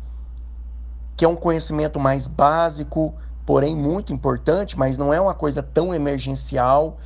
que 1.16 1.24
é 1.24 1.28
um 1.28 1.36
conhecimento 1.36 2.00
mais 2.00 2.26
básico, 2.26 3.14
porém 3.44 3.76
muito 3.76 4.12
importante, 4.12 4.78
mas 4.78 4.96
não 4.96 5.12
é 5.12 5.20
uma 5.20 5.34
coisa 5.34 5.62
tão 5.62 5.92
emergencial. 5.92 6.98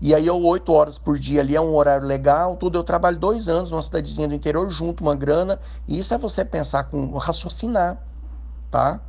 E 0.00 0.14
aí 0.14 0.26
eu 0.26 0.38
oito 0.42 0.72
horas 0.72 0.98
por 0.98 1.18
dia 1.18 1.40
ali 1.40 1.56
é 1.56 1.60
um 1.60 1.74
horário 1.74 2.06
legal, 2.06 2.56
tudo. 2.56 2.76
Eu 2.76 2.84
trabalho 2.84 3.18
dois 3.18 3.48
anos 3.48 3.70
numa 3.70 3.80
cidadezinha 3.80 4.28
do 4.28 4.34
interior, 4.34 4.68
junto 4.70 5.02
uma 5.02 5.14
grana. 5.14 5.58
E 5.88 5.98
isso 5.98 6.12
é 6.12 6.18
você 6.18 6.44
pensar 6.44 6.84
com 6.84 7.16
raciocinar, 7.16 7.96
tá? 8.70 9.00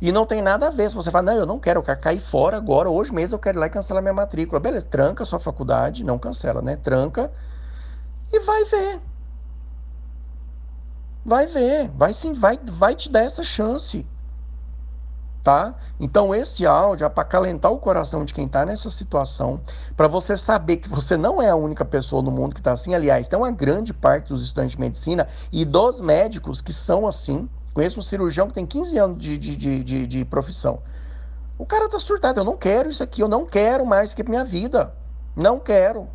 E 0.00 0.12
não 0.12 0.26
tem 0.26 0.40
nada 0.42 0.68
a 0.68 0.70
ver. 0.70 0.88
Se 0.90 0.94
você 0.94 1.10
fala, 1.10 1.32
não, 1.32 1.38
eu 1.40 1.46
não 1.46 1.58
quero, 1.58 1.80
eu 1.80 1.82
quero 1.82 2.00
cair 2.00 2.20
fora 2.20 2.56
agora, 2.56 2.88
hoje 2.88 3.12
mesmo 3.12 3.34
eu 3.34 3.38
quero 3.40 3.58
ir 3.58 3.60
lá 3.60 3.66
e 3.66 3.70
cancelar 3.70 4.02
minha 4.02 4.14
matrícula. 4.14 4.60
Beleza, 4.60 4.86
tranca 4.86 5.24
sua 5.24 5.40
faculdade, 5.40 6.04
não 6.04 6.18
cancela, 6.18 6.62
né? 6.62 6.76
Tranca 6.76 7.32
e 8.32 8.40
vai 8.40 8.64
ver. 8.64 9.00
Vai 11.26 11.48
ver, 11.48 11.90
vai 11.96 12.14
sim, 12.14 12.34
vai, 12.34 12.56
vai 12.56 12.94
te 12.94 13.10
dar 13.10 13.24
essa 13.24 13.42
chance. 13.42 14.06
Tá? 15.42 15.74
Então 15.98 16.32
esse 16.32 16.64
áudio 16.64 17.04
é 17.04 17.08
para 17.08 17.24
calentar 17.24 17.72
o 17.72 17.78
coração 17.78 18.24
de 18.24 18.32
quem 18.32 18.46
está 18.46 18.64
nessa 18.64 18.90
situação, 18.90 19.60
para 19.96 20.06
você 20.06 20.36
saber 20.36 20.76
que 20.76 20.88
você 20.88 21.16
não 21.16 21.42
é 21.42 21.50
a 21.50 21.56
única 21.56 21.84
pessoa 21.84 22.22
no 22.22 22.30
mundo 22.30 22.54
que 22.54 22.60
está 22.60 22.70
assim. 22.70 22.94
Aliás, 22.94 23.26
tem 23.26 23.36
uma 23.36 23.50
grande 23.50 23.92
parte 23.92 24.28
dos 24.28 24.44
estudantes 24.44 24.76
de 24.76 24.80
medicina 24.80 25.26
e 25.50 25.64
dos 25.64 26.00
médicos 26.00 26.60
que 26.60 26.72
são 26.72 27.08
assim. 27.08 27.48
Conheço 27.74 27.98
um 27.98 28.02
cirurgião 28.02 28.46
que 28.46 28.54
tem 28.54 28.64
15 28.64 28.96
anos 28.96 29.18
de, 29.18 29.36
de, 29.36 29.56
de, 29.56 29.82
de, 29.82 30.06
de 30.06 30.24
profissão. 30.24 30.80
O 31.58 31.66
cara 31.66 31.88
tá 31.88 31.98
surtado, 31.98 32.38
eu 32.38 32.44
não 32.44 32.56
quero 32.56 32.88
isso 32.88 33.02
aqui, 33.02 33.20
eu 33.20 33.28
não 33.28 33.44
quero 33.44 33.84
mais 33.84 34.10
isso 34.10 34.14
aqui 34.14 34.22
pra 34.22 34.30
minha 34.30 34.44
vida. 34.44 34.94
Não 35.34 35.58
quero. 35.58 36.08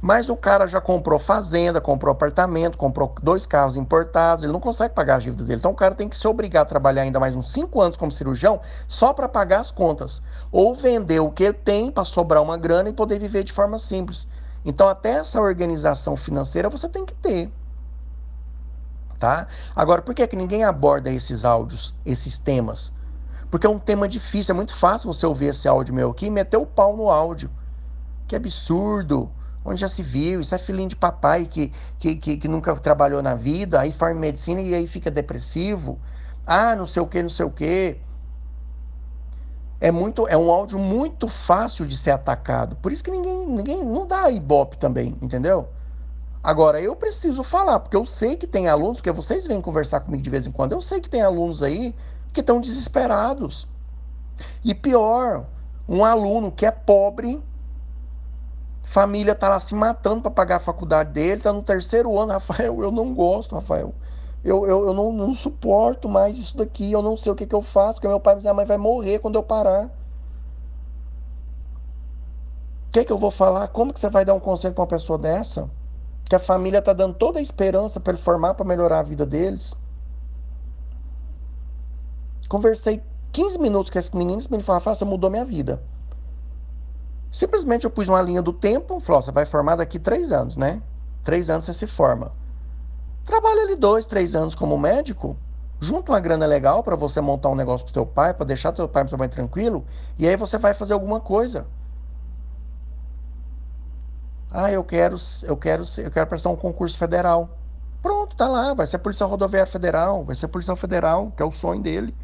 Mas 0.00 0.28
o 0.28 0.36
cara 0.36 0.66
já 0.66 0.80
comprou 0.80 1.18
fazenda, 1.18 1.80
comprou 1.80 2.12
apartamento, 2.12 2.76
comprou 2.76 3.14
dois 3.22 3.46
carros 3.46 3.76
importados, 3.76 4.44
ele 4.44 4.52
não 4.52 4.60
consegue 4.60 4.94
pagar 4.94 5.16
as 5.16 5.22
dívidas 5.22 5.46
dele. 5.46 5.58
Então 5.58 5.70
o 5.70 5.76
cara 5.76 5.94
tem 5.94 6.08
que 6.08 6.16
se 6.16 6.28
obrigar 6.28 6.62
a 6.62 6.66
trabalhar 6.66 7.02
ainda 7.02 7.18
mais 7.18 7.34
uns 7.34 7.52
cinco 7.52 7.80
anos 7.80 7.96
como 7.96 8.12
cirurgião 8.12 8.60
só 8.86 9.12
para 9.12 9.28
pagar 9.28 9.60
as 9.60 9.70
contas. 9.70 10.22
Ou 10.52 10.74
vender 10.74 11.20
o 11.20 11.30
que 11.30 11.44
ele 11.44 11.54
tem 11.54 11.90
para 11.90 12.04
sobrar 12.04 12.42
uma 12.42 12.56
grana 12.56 12.90
e 12.90 12.92
poder 12.92 13.18
viver 13.18 13.42
de 13.42 13.52
forma 13.52 13.78
simples. 13.78 14.28
Então 14.64 14.88
até 14.88 15.12
essa 15.12 15.40
organização 15.40 16.16
financeira 16.16 16.68
você 16.68 16.88
tem 16.88 17.04
que 17.04 17.14
ter. 17.14 17.50
Tá? 19.18 19.46
Agora, 19.74 20.02
por 20.02 20.14
que, 20.14 20.26
que 20.26 20.36
ninguém 20.36 20.62
aborda 20.62 21.10
esses 21.10 21.44
áudios, 21.44 21.94
esses 22.04 22.36
temas? 22.36 22.92
Porque 23.50 23.66
é 23.66 23.70
um 23.70 23.78
tema 23.78 24.06
difícil, 24.06 24.52
é 24.52 24.56
muito 24.56 24.74
fácil 24.74 25.10
você 25.10 25.24
ouvir 25.24 25.46
esse 25.46 25.66
áudio 25.66 25.94
meu 25.94 26.10
aqui 26.10 26.26
e 26.26 26.30
meter 26.30 26.58
o 26.58 26.66
pau 26.66 26.94
no 26.94 27.08
áudio. 27.08 27.50
Que 28.26 28.36
absurdo! 28.36 29.30
Onde 29.66 29.80
já 29.80 29.88
se 29.88 30.02
viu? 30.02 30.40
Isso 30.40 30.54
é 30.54 30.58
filhinho 30.58 30.88
de 30.88 30.96
papai 30.96 31.46
que, 31.46 31.72
que, 31.98 32.16
que, 32.16 32.36
que 32.36 32.48
nunca 32.48 32.74
trabalhou 32.76 33.20
na 33.20 33.34
vida, 33.34 33.80
aí 33.80 33.92
forma 33.92 34.20
medicina 34.20 34.60
e 34.60 34.74
aí 34.74 34.86
fica 34.86 35.10
depressivo. 35.10 35.98
Ah, 36.46 36.76
não 36.76 36.86
sei 36.86 37.02
o 37.02 37.06
que, 37.06 37.20
não 37.20 37.28
sei 37.28 37.44
o 37.44 37.50
que. 37.50 37.98
É, 39.80 39.90
muito, 39.90 40.26
é 40.28 40.36
um 40.36 40.50
áudio 40.50 40.78
muito 40.78 41.28
fácil 41.28 41.84
de 41.84 41.96
ser 41.96 42.12
atacado. 42.12 42.76
Por 42.76 42.92
isso 42.92 43.02
que 43.02 43.10
ninguém, 43.10 43.44
ninguém 43.44 43.84
não 43.84 44.06
dá 44.06 44.30
ibope 44.30 44.78
também, 44.78 45.16
entendeu? 45.20 45.68
Agora, 46.42 46.80
eu 46.80 46.94
preciso 46.94 47.42
falar, 47.42 47.80
porque 47.80 47.96
eu 47.96 48.06
sei 48.06 48.36
que 48.36 48.46
tem 48.46 48.68
alunos, 48.68 48.98
porque 48.98 49.10
vocês 49.10 49.48
vêm 49.48 49.60
conversar 49.60 49.98
comigo 49.98 50.22
de 50.22 50.30
vez 50.30 50.46
em 50.46 50.52
quando, 50.52 50.72
eu 50.72 50.80
sei 50.80 51.00
que 51.00 51.10
tem 51.10 51.20
alunos 51.20 51.60
aí 51.60 51.92
que 52.32 52.38
estão 52.38 52.60
desesperados. 52.60 53.66
E 54.64 54.72
pior, 54.72 55.44
um 55.88 56.04
aluno 56.04 56.52
que 56.52 56.64
é 56.64 56.70
pobre 56.70 57.42
Família 58.86 59.34
tá 59.34 59.48
lá 59.48 59.58
se 59.58 59.74
matando 59.74 60.22
para 60.22 60.30
pagar 60.30 60.56
a 60.56 60.60
faculdade 60.60 61.10
dele, 61.10 61.40
tá 61.40 61.52
no 61.52 61.60
terceiro 61.60 62.16
ano, 62.16 62.32
Rafael, 62.32 62.80
eu 62.80 62.92
não 62.92 63.12
gosto, 63.12 63.54
Rafael. 63.56 63.92
Eu, 64.44 64.64
eu, 64.64 64.86
eu 64.86 64.94
não, 64.94 65.12
não 65.12 65.34
suporto 65.34 66.08
mais 66.08 66.38
isso 66.38 66.56
daqui, 66.56 66.92
eu 66.92 67.02
não 67.02 67.16
sei 67.16 67.32
o 67.32 67.34
que, 67.34 67.46
que 67.46 67.54
eu 67.54 67.60
faço, 67.60 67.94
porque 67.94 68.06
meu 68.06 68.20
pai 68.20 68.36
e 68.38 68.40
minha 68.40 68.54
mãe 68.54 68.64
vai 68.64 68.78
morrer 68.78 69.18
quando 69.18 69.34
eu 69.34 69.42
parar. 69.42 69.86
O 72.88 72.92
que, 72.92 73.04
que 73.04 73.12
eu 73.12 73.18
vou 73.18 73.32
falar? 73.32 73.66
Como 73.68 73.92
que 73.92 73.98
você 73.98 74.08
vai 74.08 74.24
dar 74.24 74.34
um 74.34 74.40
conselho 74.40 74.72
para 74.72 74.82
uma 74.82 74.86
pessoa 74.86 75.18
dessa? 75.18 75.68
Que 76.24 76.36
a 76.36 76.38
família 76.38 76.80
tá 76.80 76.92
dando 76.92 77.14
toda 77.14 77.40
a 77.40 77.42
esperança 77.42 77.98
para 77.98 78.12
ele 78.12 78.22
formar, 78.22 78.54
para 78.54 78.64
melhorar 78.64 79.00
a 79.00 79.02
vida 79.02 79.26
deles. 79.26 79.74
Conversei 82.48 83.02
15 83.32 83.58
minutos 83.58 83.90
com 83.90 83.98
esse 83.98 84.16
menino, 84.16 84.38
esse 84.38 84.50
menino 84.50 84.64
falou, 84.64 84.78
Rafael, 84.78 84.94
você 84.94 85.04
mudou 85.04 85.28
minha 85.28 85.44
vida. 85.44 85.82
Simplesmente 87.30 87.84
eu 87.84 87.90
pus 87.90 88.08
uma 88.08 88.22
linha 88.22 88.40
do 88.40 88.52
tempo, 88.52 89.00
falou, 89.00 89.20
você 89.20 89.32
vai 89.32 89.44
formar 89.44 89.76
daqui 89.76 89.98
três 89.98 90.32
anos, 90.32 90.56
né? 90.56 90.82
Três 91.24 91.50
anos 91.50 91.64
você 91.64 91.72
se 91.72 91.86
forma. 91.86 92.32
Trabalha 93.24 93.62
ali 93.62 93.76
dois, 93.76 94.06
três 94.06 94.34
anos 94.34 94.54
como 94.54 94.78
médico, 94.78 95.36
junta 95.80 96.12
uma 96.12 96.20
grana 96.20 96.46
legal 96.46 96.82
para 96.82 96.96
você 96.96 97.20
montar 97.20 97.48
um 97.48 97.54
negócio 97.54 97.84
pro 97.84 97.92
teu 97.92 98.06
pai, 98.06 98.32
para 98.32 98.46
deixar 98.46 98.72
teu 98.72 98.88
pai 98.88 99.04
e 99.04 99.28
tranquilo, 99.28 99.84
e 100.18 100.26
aí 100.26 100.36
você 100.36 100.56
vai 100.58 100.74
fazer 100.74 100.92
alguma 100.94 101.20
coisa. 101.20 101.66
Ah, 104.50 104.70
eu 104.70 104.82
quero, 104.84 105.16
eu 105.42 105.56
quero, 105.56 105.82
eu 105.98 106.10
quero 106.10 106.26
prestar 106.26 106.50
um 106.50 106.56
concurso 106.56 106.96
federal. 106.96 107.50
Pronto, 108.00 108.36
tá 108.36 108.48
lá, 108.48 108.72
vai 108.72 108.86
ser 108.86 108.98
Polícia 108.98 109.26
Rodoviária 109.26 109.70
Federal, 109.70 110.24
vai 110.24 110.34
ser 110.34 110.48
Policial 110.48 110.76
Federal, 110.76 111.32
que 111.36 111.42
é 111.42 111.46
o 111.46 111.50
sonho 111.50 111.82
dele. 111.82 112.14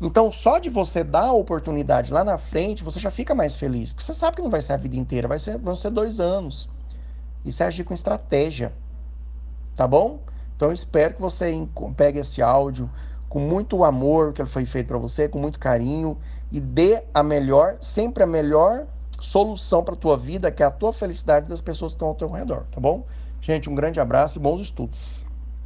Então, 0.00 0.30
só 0.30 0.58
de 0.58 0.70
você 0.70 1.02
dar 1.02 1.24
a 1.24 1.32
oportunidade 1.32 2.12
lá 2.12 2.22
na 2.22 2.38
frente, 2.38 2.84
você 2.84 3.00
já 3.00 3.10
fica 3.10 3.34
mais 3.34 3.56
feliz. 3.56 3.92
Porque 3.92 4.04
você 4.04 4.14
sabe 4.14 4.36
que 4.36 4.42
não 4.42 4.50
vai 4.50 4.62
ser 4.62 4.74
a 4.74 4.76
vida 4.76 4.96
inteira, 4.96 5.26
vai 5.26 5.38
ser, 5.38 5.58
vão 5.58 5.74
ser 5.74 5.90
dois 5.90 6.20
anos. 6.20 6.68
Isso 7.44 7.62
é 7.62 7.66
agir 7.66 7.84
com 7.84 7.92
estratégia. 7.92 8.72
Tá 9.74 9.86
bom? 9.88 10.20
Então, 10.56 10.68
eu 10.68 10.74
espero 10.74 11.14
que 11.14 11.20
você 11.20 11.52
pegue 11.96 12.20
esse 12.20 12.40
áudio 12.40 12.88
com 13.28 13.40
muito 13.40 13.84
amor 13.84 14.32
que 14.32 14.40
ele 14.40 14.48
foi 14.48 14.64
feito 14.64 14.86
para 14.86 14.98
você, 14.98 15.28
com 15.28 15.38
muito 15.38 15.58
carinho, 15.58 16.16
e 16.50 16.60
dê 16.60 17.02
a 17.12 17.22
melhor, 17.22 17.76
sempre 17.80 18.22
a 18.22 18.26
melhor 18.26 18.86
solução 19.20 19.84
para 19.84 19.94
a 19.94 19.96
tua 19.96 20.16
vida, 20.16 20.50
que 20.50 20.62
é 20.62 20.66
a 20.66 20.70
tua 20.70 20.92
felicidade 20.92 21.48
das 21.48 21.60
pessoas 21.60 21.92
que 21.92 21.96
estão 21.96 22.08
ao 22.08 22.14
teu 22.14 22.30
redor, 22.30 22.64
tá 22.70 22.80
bom? 22.80 23.04
Gente, 23.40 23.68
um 23.68 23.74
grande 23.74 24.00
abraço 24.00 24.38
e 24.38 24.42
bons 24.42 24.60
estudos. 24.60 25.27